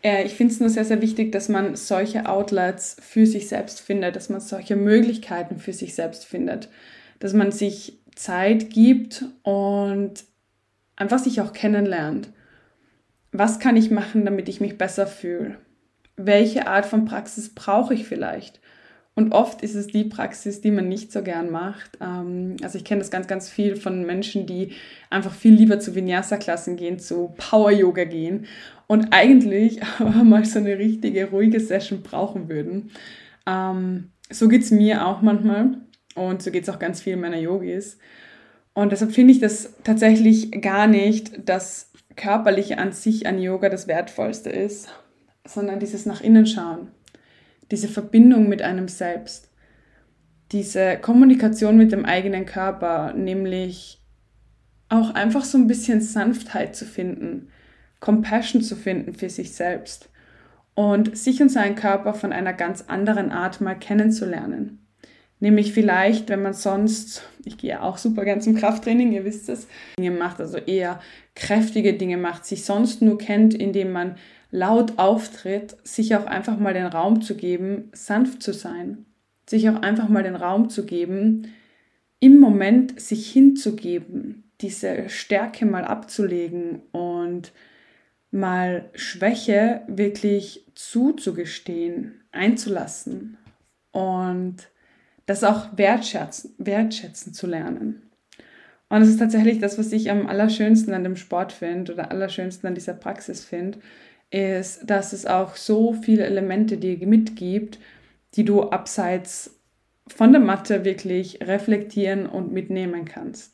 Äh, 0.03 0.25
ich 0.25 0.33
finde 0.35 0.53
es 0.53 0.59
nur 0.59 0.69
sehr, 0.69 0.85
sehr 0.85 1.01
wichtig, 1.01 1.31
dass 1.31 1.49
man 1.49 1.75
solche 1.75 2.27
Outlets 2.27 2.97
für 3.01 3.25
sich 3.25 3.47
selbst 3.47 3.81
findet, 3.81 4.15
dass 4.15 4.29
man 4.29 4.41
solche 4.41 4.75
Möglichkeiten 4.75 5.59
für 5.59 5.73
sich 5.73 5.95
selbst 5.95 6.25
findet, 6.25 6.69
dass 7.19 7.33
man 7.33 7.51
sich 7.51 7.99
Zeit 8.15 8.69
gibt 8.69 9.25
und 9.43 10.23
einfach 10.95 11.19
sich 11.19 11.41
auch 11.41 11.53
kennenlernt. 11.53 12.29
Was 13.31 13.59
kann 13.59 13.75
ich 13.77 13.91
machen, 13.91 14.25
damit 14.25 14.49
ich 14.49 14.61
mich 14.61 14.77
besser 14.77 15.05
fühle? 15.05 15.57
Welche 16.15 16.67
Art 16.67 16.85
von 16.85 17.05
Praxis 17.05 17.53
brauche 17.53 17.93
ich 17.93 18.07
vielleicht? 18.07 18.59
Und 19.17 19.31
oft 19.31 19.63
ist 19.63 19.73
es 19.73 19.87
die 19.87 20.03
Praxis, 20.03 20.61
die 20.61 20.69
man 20.69 20.87
nicht 20.87 21.11
so 21.11 21.23
gern 21.23 21.49
macht. 21.49 21.97
Ähm, 21.99 22.55
also 22.61 22.77
ich 22.77 22.83
kenne 22.83 22.99
das 22.99 23.09
ganz, 23.09 23.25
ganz 23.25 23.49
viel 23.49 23.75
von 23.75 24.05
Menschen, 24.05 24.45
die 24.45 24.73
einfach 25.09 25.33
viel 25.33 25.55
lieber 25.55 25.79
zu 25.79 25.95
Vinyasa-Klassen 25.95 26.75
gehen, 26.75 26.99
zu 26.99 27.33
Power-Yoga 27.35 28.03
gehen 28.03 28.45
und 28.85 29.07
eigentlich 29.09 29.81
aber 29.99 30.23
mal 30.23 30.45
so 30.45 30.59
eine 30.59 30.77
richtige, 30.77 31.31
ruhige 31.31 31.59
Session 31.59 32.03
brauchen 32.03 32.47
würden. 32.47 32.91
Ähm, 33.47 34.11
so 34.29 34.47
geht 34.47 34.61
es 34.61 34.69
mir 34.69 35.07
auch 35.07 35.23
manchmal 35.23 35.79
und 36.13 36.43
so 36.43 36.51
geht 36.51 36.61
es 36.61 36.69
auch 36.69 36.77
ganz 36.77 37.01
vielen 37.01 37.21
meiner 37.21 37.39
Yogis. 37.39 37.97
Und 38.75 38.91
deshalb 38.91 39.13
finde 39.13 39.33
ich 39.33 39.39
das 39.39 39.73
tatsächlich 39.83 40.51
gar 40.61 40.85
nicht, 40.85 41.49
dass 41.49 41.91
körperliche 42.15 42.77
an 42.77 42.91
sich 42.91 43.25
an 43.25 43.41
Yoga 43.41 43.69
das 43.69 43.87
Wertvollste 43.87 44.51
ist, 44.51 44.89
sondern 45.43 45.79
dieses 45.79 46.05
nach 46.05 46.21
innen 46.21 46.45
schauen 46.45 46.91
diese 47.71 47.87
Verbindung 47.87 48.49
mit 48.49 48.61
einem 48.61 48.87
selbst, 48.87 49.49
diese 50.51 50.97
Kommunikation 50.97 51.77
mit 51.77 51.91
dem 51.91 52.05
eigenen 52.05 52.45
Körper, 52.45 53.13
nämlich 53.13 53.99
auch 54.89 55.13
einfach 55.13 55.43
so 55.43 55.57
ein 55.57 55.67
bisschen 55.67 56.01
Sanftheit 56.01 56.75
zu 56.75 56.85
finden, 56.85 57.49
Compassion 57.99 58.61
zu 58.61 58.75
finden 58.75 59.13
für 59.13 59.29
sich 59.29 59.53
selbst 59.53 60.09
und 60.75 61.17
sich 61.17 61.41
und 61.41 61.49
seinen 61.49 61.75
Körper 61.75 62.13
von 62.13 62.31
einer 62.31 62.53
ganz 62.53 62.85
anderen 62.87 63.31
Art 63.31 63.59
mal 63.59 63.75
kennenzulernen. 63.75 64.79
Nämlich 65.39 65.73
vielleicht, 65.73 66.29
wenn 66.29 66.41
man 66.41 66.53
sonst, 66.53 67.23
ich 67.45 67.57
gehe 67.57 67.81
auch 67.81 67.97
super 67.97 68.25
gern 68.25 68.41
zum 68.41 68.55
Krafttraining, 68.55 69.11
ihr 69.11 69.23
wisst 69.23 69.49
es, 69.49 69.67
Dinge 69.99 70.11
macht, 70.11 70.39
also 70.39 70.57
eher 70.57 70.99
kräftige 71.35 71.93
Dinge 71.93 72.17
macht, 72.17 72.45
sich 72.45 72.65
sonst 72.65 73.01
nur 73.01 73.19
kennt, 73.19 73.53
indem 73.53 73.91
man 73.91 74.15
laut 74.51 74.97
auftritt, 74.97 75.77
sich 75.83 76.15
auch 76.15 76.25
einfach 76.25 76.57
mal 76.57 76.73
den 76.73 76.85
Raum 76.85 77.21
zu 77.21 77.35
geben, 77.35 77.89
sanft 77.93 78.41
zu 78.41 78.53
sein. 78.53 79.05
Sich 79.49 79.69
auch 79.69 79.81
einfach 79.81 80.09
mal 80.09 80.23
den 80.23 80.35
Raum 80.35 80.69
zu 80.69 80.85
geben, 80.85 81.53
im 82.19 82.39
Moment 82.39 82.99
sich 82.99 83.31
hinzugeben, 83.31 84.51
diese 84.61 85.09
Stärke 85.09 85.65
mal 85.65 85.85
abzulegen 85.85 86.81
und 86.91 87.51
mal 88.31 88.89
Schwäche 88.93 89.81
wirklich 89.87 90.65
zuzugestehen, 90.75 92.23
einzulassen 92.31 93.37
und 93.91 94.55
das 95.25 95.43
auch 95.43 95.77
wertschätzen, 95.77 96.55
wertschätzen 96.57 97.33
zu 97.33 97.47
lernen. 97.47 98.01
Und 98.89 99.01
es 99.01 99.09
ist 99.09 99.19
tatsächlich 99.19 99.59
das, 99.59 99.77
was 99.77 99.91
ich 99.91 100.09
am 100.09 100.27
allerschönsten 100.27 100.93
an 100.93 101.03
dem 101.03 101.17
Sport 101.17 101.51
finde 101.51 101.93
oder 101.93 102.09
allerschönsten 102.09 102.67
an 102.67 102.75
dieser 102.75 102.93
Praxis 102.93 103.43
finde, 103.43 103.79
ist, 104.29 104.89
dass 104.89 105.13
es 105.13 105.25
auch 105.25 105.55
so 105.55 105.93
viele 105.93 106.25
Elemente 106.25 106.77
dir 106.77 107.05
mitgibt, 107.07 107.79
die 108.35 108.43
du 108.43 108.63
abseits 108.63 109.59
von 110.07 110.31
der 110.31 110.41
Matte 110.41 110.85
wirklich 110.85 111.39
reflektieren 111.41 112.25
und 112.25 112.51
mitnehmen 112.51 113.05
kannst. 113.05 113.53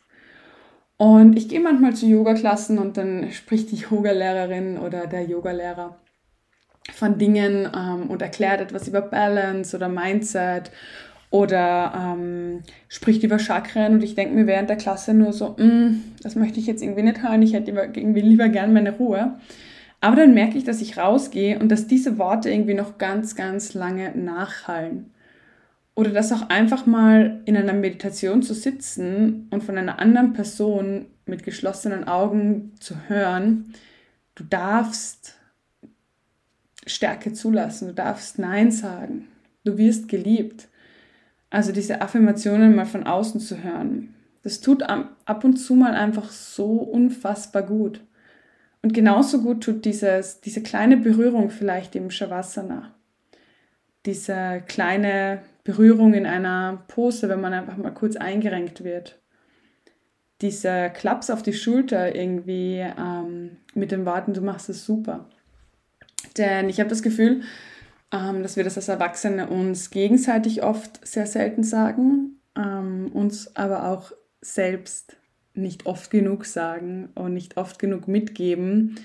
Und 0.98 1.38
ich 1.38 1.50
gehe 1.50 1.60
manchmal 1.60 1.96
zu 1.96 2.06
Yoga-Klassen 2.06 2.78
und 2.78 2.98
dann 2.98 3.32
spricht 3.32 3.72
die 3.72 3.78
Yogalehrerin 3.78 4.78
oder 4.78 5.08
der 5.08 5.24
Yogalehrer 5.24 6.00
von 6.92 7.18
Dingen 7.18 7.70
ähm, 7.76 8.10
und 8.10 8.22
erklärt 8.22 8.62
etwas 8.62 8.88
über 8.88 9.02
Balance 9.02 9.76
oder 9.76 9.90
Mindset 9.90 10.72
oder 11.30 11.94
ähm, 11.96 12.62
spricht 12.90 13.24
über 13.24 13.40
Chakren 13.40 13.94
und 13.94 14.04
ich 14.04 14.16
denke 14.16 14.36
mir 14.36 14.48
während 14.48 14.70
der 14.70 14.76
Klasse 14.76 15.14
nur 15.14 15.34
so, 15.34 15.56
mm, 15.58 16.04
das 16.22 16.36
möchte 16.36 16.60
ich 16.60 16.68
jetzt 16.68 16.84
irgendwie 16.84 17.04
nicht 17.04 17.24
hören, 17.24 17.42
ich 17.42 17.54
hätte 17.54 17.72
irgendwie 17.72 18.22
lieber 18.22 18.50
gern 18.50 18.74
meine 18.74 18.92
Ruhe. 18.92 19.38
Aber 20.04 20.18
dann 20.18 20.34
merke 20.34 20.58
ich, 20.58 20.66
dass 20.66 20.82
ich 20.82 20.98
rausgehe 20.98 21.58
und 21.58 21.70
dass 21.70 21.88
diese 21.88 22.18
Worte 22.18 22.50
irgendwie 22.50 22.74
noch 22.74 22.98
ganz, 22.98 23.38
ganz 23.38 23.74
lange 23.74 24.12
nachhallen. 24.18 25.14
Oder 25.96 26.10
dass 26.10 26.34
auch 26.34 26.50
einfach 26.50 26.86
mal 26.86 27.40
in 27.46 27.56
einer 27.56 27.72
Meditation 27.72 28.44
zu 28.44 28.54
sitzen 28.54 29.48
und 29.50 29.64
von 29.64 29.78
einer 29.78 30.00
anderen 30.00 30.34
Person 30.34 31.06
mit 31.26 31.46
geschlossenen 31.46 32.06
Augen 32.06 32.74
zu 32.82 33.08
hören, 33.08 33.74
du 34.36 34.44
darfst 34.44 35.38
Stärke 36.86 37.32
zulassen, 37.32 37.88
du 37.88 37.94
darfst 37.94 38.40
Nein 38.40 38.74
sagen, 38.74 39.30
du 39.64 39.78
wirst 39.78 40.10
geliebt. 40.10 40.68
Also 41.50 41.72
diese 41.72 42.02
Affirmationen 42.02 42.76
mal 42.76 42.86
von 42.86 43.06
außen 43.06 43.40
zu 43.40 43.64
hören, 43.64 44.14
das 44.44 44.60
tut 44.60 44.84
ab 44.84 45.46
und 45.46 45.56
zu 45.56 45.76
mal 45.76 45.94
einfach 45.94 46.30
so 46.30 46.72
unfassbar 46.72 47.64
gut. 47.64 48.02
Und 48.84 48.94
genauso 48.94 49.42
gut 49.42 49.64
tut 49.64 49.86
dieses, 49.86 50.42
diese 50.42 50.62
kleine 50.62 50.98
Berührung 50.98 51.50
vielleicht 51.50 51.96
im 51.96 52.12
Shavasana. 52.12 52.94
Diese 54.06 54.62
kleine 54.68 55.42
Berührung 55.64 56.14
in 56.14 56.26
einer 56.26 56.84
Pose, 56.90 57.30
wenn 57.30 57.40
man 57.40 57.54
einfach 57.54 57.78
mal 57.78 57.94
kurz 57.94 58.18
eingerenkt 58.18 58.84
wird. 58.84 59.22
Dieser 60.42 60.90
Klaps 60.90 61.30
auf 61.30 61.42
die 61.42 61.54
Schulter 61.54 62.14
irgendwie 62.14 62.80
ähm, 62.80 63.58
mit 63.74 63.92
den 63.92 64.06
Worten, 64.06 64.34
du 64.34 64.42
machst 64.42 64.68
es 64.68 64.86
super. 64.86 65.30
Denn 66.38 66.68
ich 66.68 66.82
habe 66.82 66.90
das 66.90 67.02
Gefühl, 67.02 67.44
ähm, 68.12 68.44
dass 68.44 68.58
wir 68.58 68.66
das 68.66 68.76
als 68.76 68.90
Erwachsene 68.90 69.48
uns 69.48 69.92
gegenseitig 69.92 70.62
oft 70.62 71.08
sehr 71.08 71.26
selten 71.26 71.64
sagen, 71.64 72.42
ähm, 72.58 73.10
uns 73.14 73.56
aber 73.56 73.88
auch 73.90 74.12
selbst 74.42 75.16
nicht 75.54 75.86
oft 75.86 76.10
genug 76.10 76.46
sagen 76.46 77.10
und 77.16 77.34
nicht 77.34 77.58
oft 77.58 77.80
genug 77.80 78.08
mitgeben, 78.08 78.96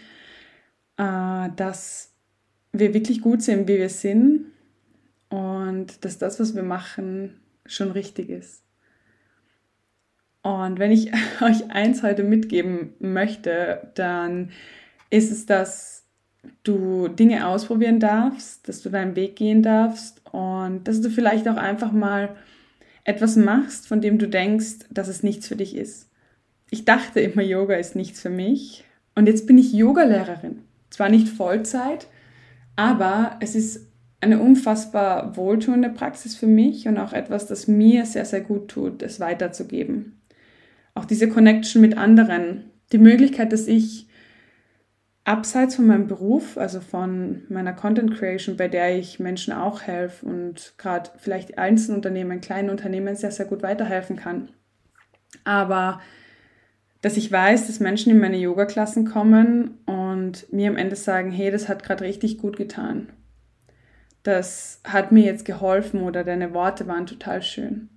äh, 0.96 1.48
dass 1.56 2.12
wir 2.72 2.94
wirklich 2.94 3.20
gut 3.20 3.42
sind, 3.42 3.68
wie 3.68 3.78
wir 3.78 3.88
sind 3.88 4.46
und 5.28 6.04
dass 6.04 6.18
das, 6.18 6.40
was 6.40 6.54
wir 6.54 6.62
machen, 6.62 7.40
schon 7.66 7.90
richtig 7.90 8.30
ist. 8.30 8.62
Und 10.42 10.78
wenn 10.78 10.90
ich 10.90 11.12
euch 11.42 11.70
eins 11.70 12.02
heute 12.02 12.24
mitgeben 12.24 12.94
möchte, 12.98 13.90
dann 13.94 14.50
ist 15.11 15.30
es, 15.30 15.46
dass 15.46 16.04
du 16.62 17.08
Dinge 17.08 17.46
ausprobieren 17.46 18.00
darfst, 18.00 18.68
dass 18.68 18.82
du 18.82 18.90
deinen 18.90 19.16
Weg 19.16 19.37
gehen 19.37 19.62
darfst 19.62 20.22
und 20.32 20.84
dass 20.84 21.00
du 21.00 21.11
vielleicht 21.11 21.48
auch 21.48 21.56
einfach 21.56 21.92
mal 21.92 22.37
etwas 23.04 23.37
machst, 23.37 23.88
von 23.88 24.00
dem 24.00 24.18
du 24.18 24.28
denkst, 24.28 24.87
dass 24.90 25.08
es 25.08 25.22
nichts 25.22 25.48
für 25.48 25.56
dich 25.56 25.74
ist. 25.74 26.08
Ich 26.70 26.85
dachte 26.85 27.20
immer, 27.20 27.42
Yoga 27.42 27.76
ist 27.76 27.96
nichts 27.96 28.20
für 28.20 28.31
mich 28.31 28.85
und 29.14 29.26
jetzt 29.26 29.46
bin 29.46 29.59
ich 29.59 29.72
Yogalehrerin. 29.72 30.62
Zwar 30.90 31.09
nicht 31.09 31.28
Vollzeit, 31.28 32.09
aber 32.76 33.37
es 33.40 33.54
ist 33.54 33.88
eine 34.20 34.40
unfassbar 34.40 35.37
wohltuende 35.37 35.90
Praxis 35.90 36.35
für 36.35 36.46
mich 36.46 36.88
und 36.88 36.98
auch 36.98 37.12
etwas, 37.12 37.46
das 37.46 37.68
mir 37.68 38.04
sehr, 38.04 38.24
sehr 38.24 38.40
gut 38.40 38.68
tut, 38.68 39.02
es 39.02 39.20
weiterzugeben. 39.20 40.20
Auch 40.94 41.04
diese 41.04 41.28
Connection 41.28 41.81
mit 41.81 41.96
anderen, 41.96 42.70
die 42.92 42.98
Möglichkeit, 42.98 43.52
dass 43.52 43.68
ich 43.68 44.09
abseits 45.24 45.76
von 45.76 45.87
meinem 45.87 46.09
Beruf, 46.09 46.57
also 46.57 46.81
von 46.81 47.42
meiner 47.48 47.74
Content 47.74 48.14
Creation, 48.14 48.57
bei 48.57 48.66
der 48.66 48.98
ich 48.98 49.20
Menschen 49.20 49.52
auch 49.52 49.83
helfe 49.83 50.26
und 50.26 50.74
gerade 50.78 51.11
vielleicht 51.18 51.59
Einzelunternehmen, 51.59 52.40
kleinen 52.40 52.70
Unternehmen 52.70 53.14
sehr, 53.14 53.31
sehr 53.31 53.46
gut 53.46 53.62
weiterhelfen 53.62 54.16
kann. 54.16 54.48
Aber 55.44 56.00
dass 57.00 57.16
ich 57.16 57.30
weiß, 57.30 57.66
dass 57.66 57.80
Menschen 57.80 58.11
in 58.11 58.20
meine 58.20 58.38
Yoga-Klassen 58.38 59.04
kommen 59.04 59.78
und 59.87 60.52
mir 60.52 60.68
am 60.68 60.76
Ende 60.76 60.96
sagen, 60.96 61.30
hey, 61.30 61.50
das 61.50 61.68
hat 61.68 61.82
gerade 61.82 62.04
richtig 62.04 62.38
gut 62.38 62.56
getan. 62.56 63.08
Das 64.24 64.80
hat 64.84 65.12
mir 65.12 65.24
jetzt 65.24 65.44
geholfen 65.44 66.02
oder 66.02 66.24
deine 66.24 66.52
Worte 66.54 66.87
waren 66.87 67.06
total 67.06 67.42
schön. 67.42 67.88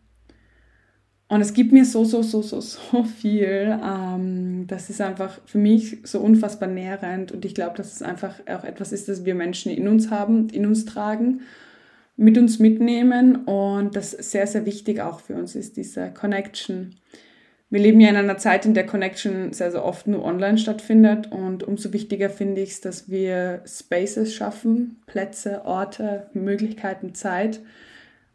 Und 1.31 1.39
es 1.39 1.53
gibt 1.53 1.71
mir 1.71 1.85
so, 1.85 2.03
so, 2.03 2.23
so, 2.23 2.41
so, 2.41 2.59
so 2.59 3.03
viel. 3.05 3.79
Ähm, 3.81 4.67
das 4.67 4.89
ist 4.89 4.99
einfach 4.99 5.39
für 5.45 5.59
mich 5.59 5.99
so 6.03 6.19
unfassbar 6.19 6.67
nährend. 6.67 7.31
Und 7.31 7.45
ich 7.45 7.55
glaube, 7.55 7.77
dass 7.77 7.93
es 7.93 8.01
einfach 8.01 8.35
auch 8.47 8.65
etwas 8.65 8.91
ist, 8.91 9.07
das 9.07 9.23
wir 9.23 9.33
Menschen 9.33 9.71
in 9.71 9.87
uns 9.87 10.11
haben, 10.11 10.49
in 10.49 10.65
uns 10.65 10.83
tragen, 10.83 11.39
mit 12.17 12.37
uns 12.37 12.59
mitnehmen. 12.59 13.45
Und 13.45 13.95
das 13.95 14.11
sehr, 14.11 14.45
sehr 14.45 14.65
wichtig 14.65 14.99
auch 14.99 15.21
für 15.21 15.35
uns 15.35 15.55
ist, 15.55 15.77
diese 15.77 16.11
Connection. 16.11 16.95
Wir 17.71 17.79
leben 17.79 18.01
ja 18.01 18.10
in 18.10 18.17
einer 18.17 18.38
Zeit, 18.38 18.65
in 18.65 18.73
der 18.73 18.86
Connection 18.86 19.53
sehr, 19.53 19.71
sehr 19.71 19.86
oft 19.86 20.05
nur 20.05 20.25
online 20.25 20.57
stattfindet. 20.57 21.31
Und 21.31 21.63
umso 21.63 21.93
wichtiger 21.93 22.29
finde 22.29 22.60
ich 22.60 22.71
es, 22.71 22.81
dass 22.81 23.10
wir 23.10 23.63
Spaces 23.65 24.36
schaffen, 24.36 25.01
Plätze, 25.05 25.63
Orte, 25.63 26.29
Möglichkeiten, 26.34 27.15
Zeit, 27.15 27.62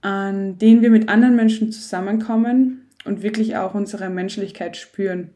an 0.00 0.56
denen 0.56 0.80
wir 0.80 0.88
mit 0.88 1.10
anderen 1.10 1.36
Menschen 1.36 1.70
zusammenkommen 1.70 2.88
und 3.04 3.22
wirklich 3.22 3.58
auch 3.58 3.74
unsere 3.74 4.08
Menschlichkeit 4.08 4.78
spüren. 4.78 5.34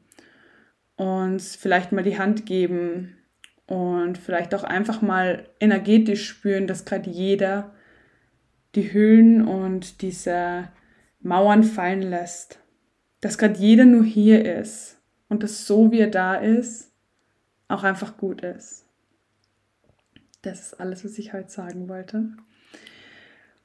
Uns 0.97 1.55
vielleicht 1.55 1.93
mal 1.93 2.03
die 2.03 2.19
Hand 2.19 2.47
geben 2.47 3.19
und 3.67 4.17
vielleicht 4.17 4.55
auch 4.55 4.65
einfach 4.65 5.03
mal 5.03 5.47
energetisch 5.61 6.27
spüren, 6.27 6.67
dass 6.67 6.87
gerade 6.87 7.11
jeder 7.11 7.75
die 8.75 8.95
Hüllen 8.95 9.47
und 9.47 10.01
diese 10.01 10.69
Mauern 11.21 11.65
fallen 11.65 12.01
lässt. 12.01 12.61
Dass 13.21 13.39
gerade 13.39 13.59
jeder 13.59 13.85
nur 13.85 14.05
hier 14.05 14.45
ist 14.57 14.97
und 15.29 15.43
dass 15.43 15.67
so 15.67 15.93
wie 15.93 16.01
er 16.01 16.11
da 16.11 16.35
ist, 16.35 16.91
auch 17.69 17.85
einfach 17.85 18.17
gut 18.17 18.43
ist. 18.43 18.85
Das 20.43 20.61
ist 20.61 20.81
alles, 20.81 21.05
was 21.05 21.19
ich 21.19 21.33
heute 21.33 21.51
sagen 21.51 21.89
wollte. 21.89 22.31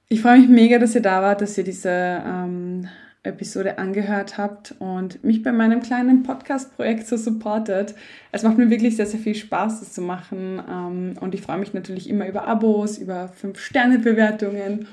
Ich 0.08 0.22
freue 0.22 0.39
mich 0.39 0.50
mega, 0.50 0.78
dass 0.78 0.94
ihr 0.94 1.02
da 1.02 1.22
wart, 1.22 1.41
dass 1.41 1.58
ihr 1.58 1.63
diese 1.63 1.89
ähm, 1.89 2.88
Episode 3.24 3.78
angehört 3.80 4.38
habt 4.38 4.76
und 4.80 5.24
mich 5.24 5.41
bei 5.41 5.52
meinem 5.52 5.82
kleinen 5.82 6.24
Podcast-Projekt 6.24 7.08
so 7.08 7.18
supportet. 7.18 7.96
Es 8.32 8.44
macht 8.44 8.58
mir 8.58 8.70
wirklich 8.70 8.96
sehr, 8.96 9.08
sehr 9.08 9.20
viel 9.20 9.36
Spaß, 9.36 9.80
das 9.80 9.94
zu 9.94 10.02
machen. 10.02 10.62
Ähm, 10.70 11.13
und 11.20 11.34
ich 11.34 11.41
freue 11.41 11.58
mich 11.58 11.74
natürlich 11.74 12.10
immer 12.10 12.28
über 12.28 12.46
Abos, 12.48 12.98
über 12.98 13.32
5-Sterne-Bewertungen 13.41 14.88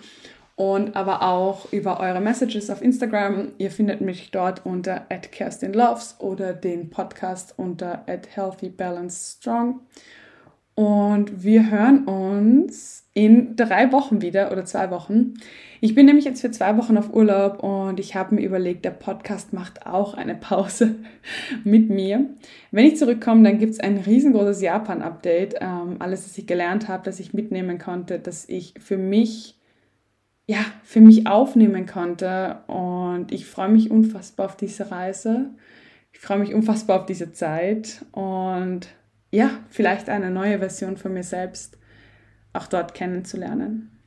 und 0.57 0.97
aber 0.97 1.23
auch 1.23 1.73
über 1.73 2.01
eure 2.01 2.21
Messages 2.21 2.71
auf 2.71 2.83
Instagram. 2.83 3.53
Ihr 3.59 3.71
findet 3.71 4.01
mich 4.01 4.31
dort 4.31 4.67
unter 4.67 5.01
@kerstinloves 5.09 6.17
oder 6.19 6.53
den 6.53 6.91
Podcast 6.91 7.55
unter 7.57 8.05
@healthybalancedstrong. 8.07 9.81
Und 10.75 11.43
wir 11.43 11.71
hören 11.71 12.05
uns 12.07 13.07
in 13.15 13.57
drei 13.57 13.93
Wochen 13.93 14.23
wieder 14.23 14.51
oder 14.51 14.65
zwei 14.65 14.91
Wochen. 14.91 15.35
Ich 15.83 15.95
bin 15.95 16.07
nämlich 16.07 16.25
jetzt 16.25 16.41
für 16.41 16.51
zwei 16.51 16.79
Wochen 16.79 16.97
auf 16.97 17.13
Urlaub 17.13 17.63
und 17.63 18.01
ich 18.01 18.15
habe 18.15 18.37
mir 18.37 18.41
überlegt, 18.43 18.85
der 18.85 18.93
Podcast 18.93 19.53
macht 19.53 19.87
auch 19.87 20.15
eine 20.15 20.35
Pause 20.35 20.95
mit 21.65 21.91
mir. 21.91 22.27
Wenn 22.71 22.87
ich 22.87 22.97
zurückkomme, 22.97 23.43
dann 23.43 23.59
gibt 23.59 23.73
es 23.73 23.81
ein 23.81 23.99
riesengroßes 23.99 24.63
Japan-Update. 24.63 25.57
Ähm, 25.61 25.97
alles, 25.99 26.25
was 26.25 26.39
ich 26.39 26.47
gelernt 26.47 26.89
habe, 26.89 27.05
das 27.05 27.21
ich 27.21 27.35
mitnehmen 27.35 27.79
konnte, 27.79 28.19
dass 28.19 28.49
ich 28.49 28.75
für 28.79 28.97
mich 28.97 29.59
ja, 30.53 30.67
für 30.83 31.01
mich 31.01 31.27
aufnehmen 31.27 31.87
konnte. 31.87 32.59
Und 32.67 33.33
ich 33.33 33.47
freue 33.47 33.71
mich 33.71 33.91
unfassbar 33.91 34.47
auf 34.47 34.57
diese 34.57 34.91
Reise. 34.91 35.51
Ich 36.13 36.21
freue 36.21 36.39
mich 36.39 36.53
unfassbar 36.53 37.01
auf 37.01 37.07
diese 37.07 37.33
Zeit 37.33 38.05
und 38.13 38.89
ja, 39.31 39.49
vielleicht 39.71 40.11
eine 40.11 40.31
neue 40.31 40.59
Version 40.59 40.99
von 40.99 41.15
mir 41.15 41.23
selbst 41.23 41.79
auch 42.53 42.67
dort 42.67 42.93
kennenzulernen. 42.93 43.99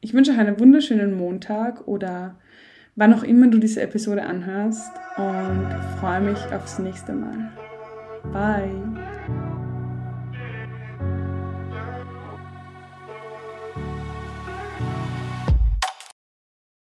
Ich 0.00 0.12
wünsche 0.12 0.32
euch 0.32 0.38
einen 0.38 0.60
wunderschönen 0.60 1.16
Montag 1.16 1.88
oder 1.88 2.38
wann 2.94 3.14
auch 3.14 3.22
immer 3.22 3.48
du 3.48 3.58
diese 3.58 3.80
Episode 3.80 4.24
anhörst 4.24 4.92
und 5.16 5.66
freue 5.98 6.20
mich 6.20 6.38
aufs 6.52 6.78
nächste 6.78 7.14
Mal. 7.14 7.50
Bye. 8.30 9.47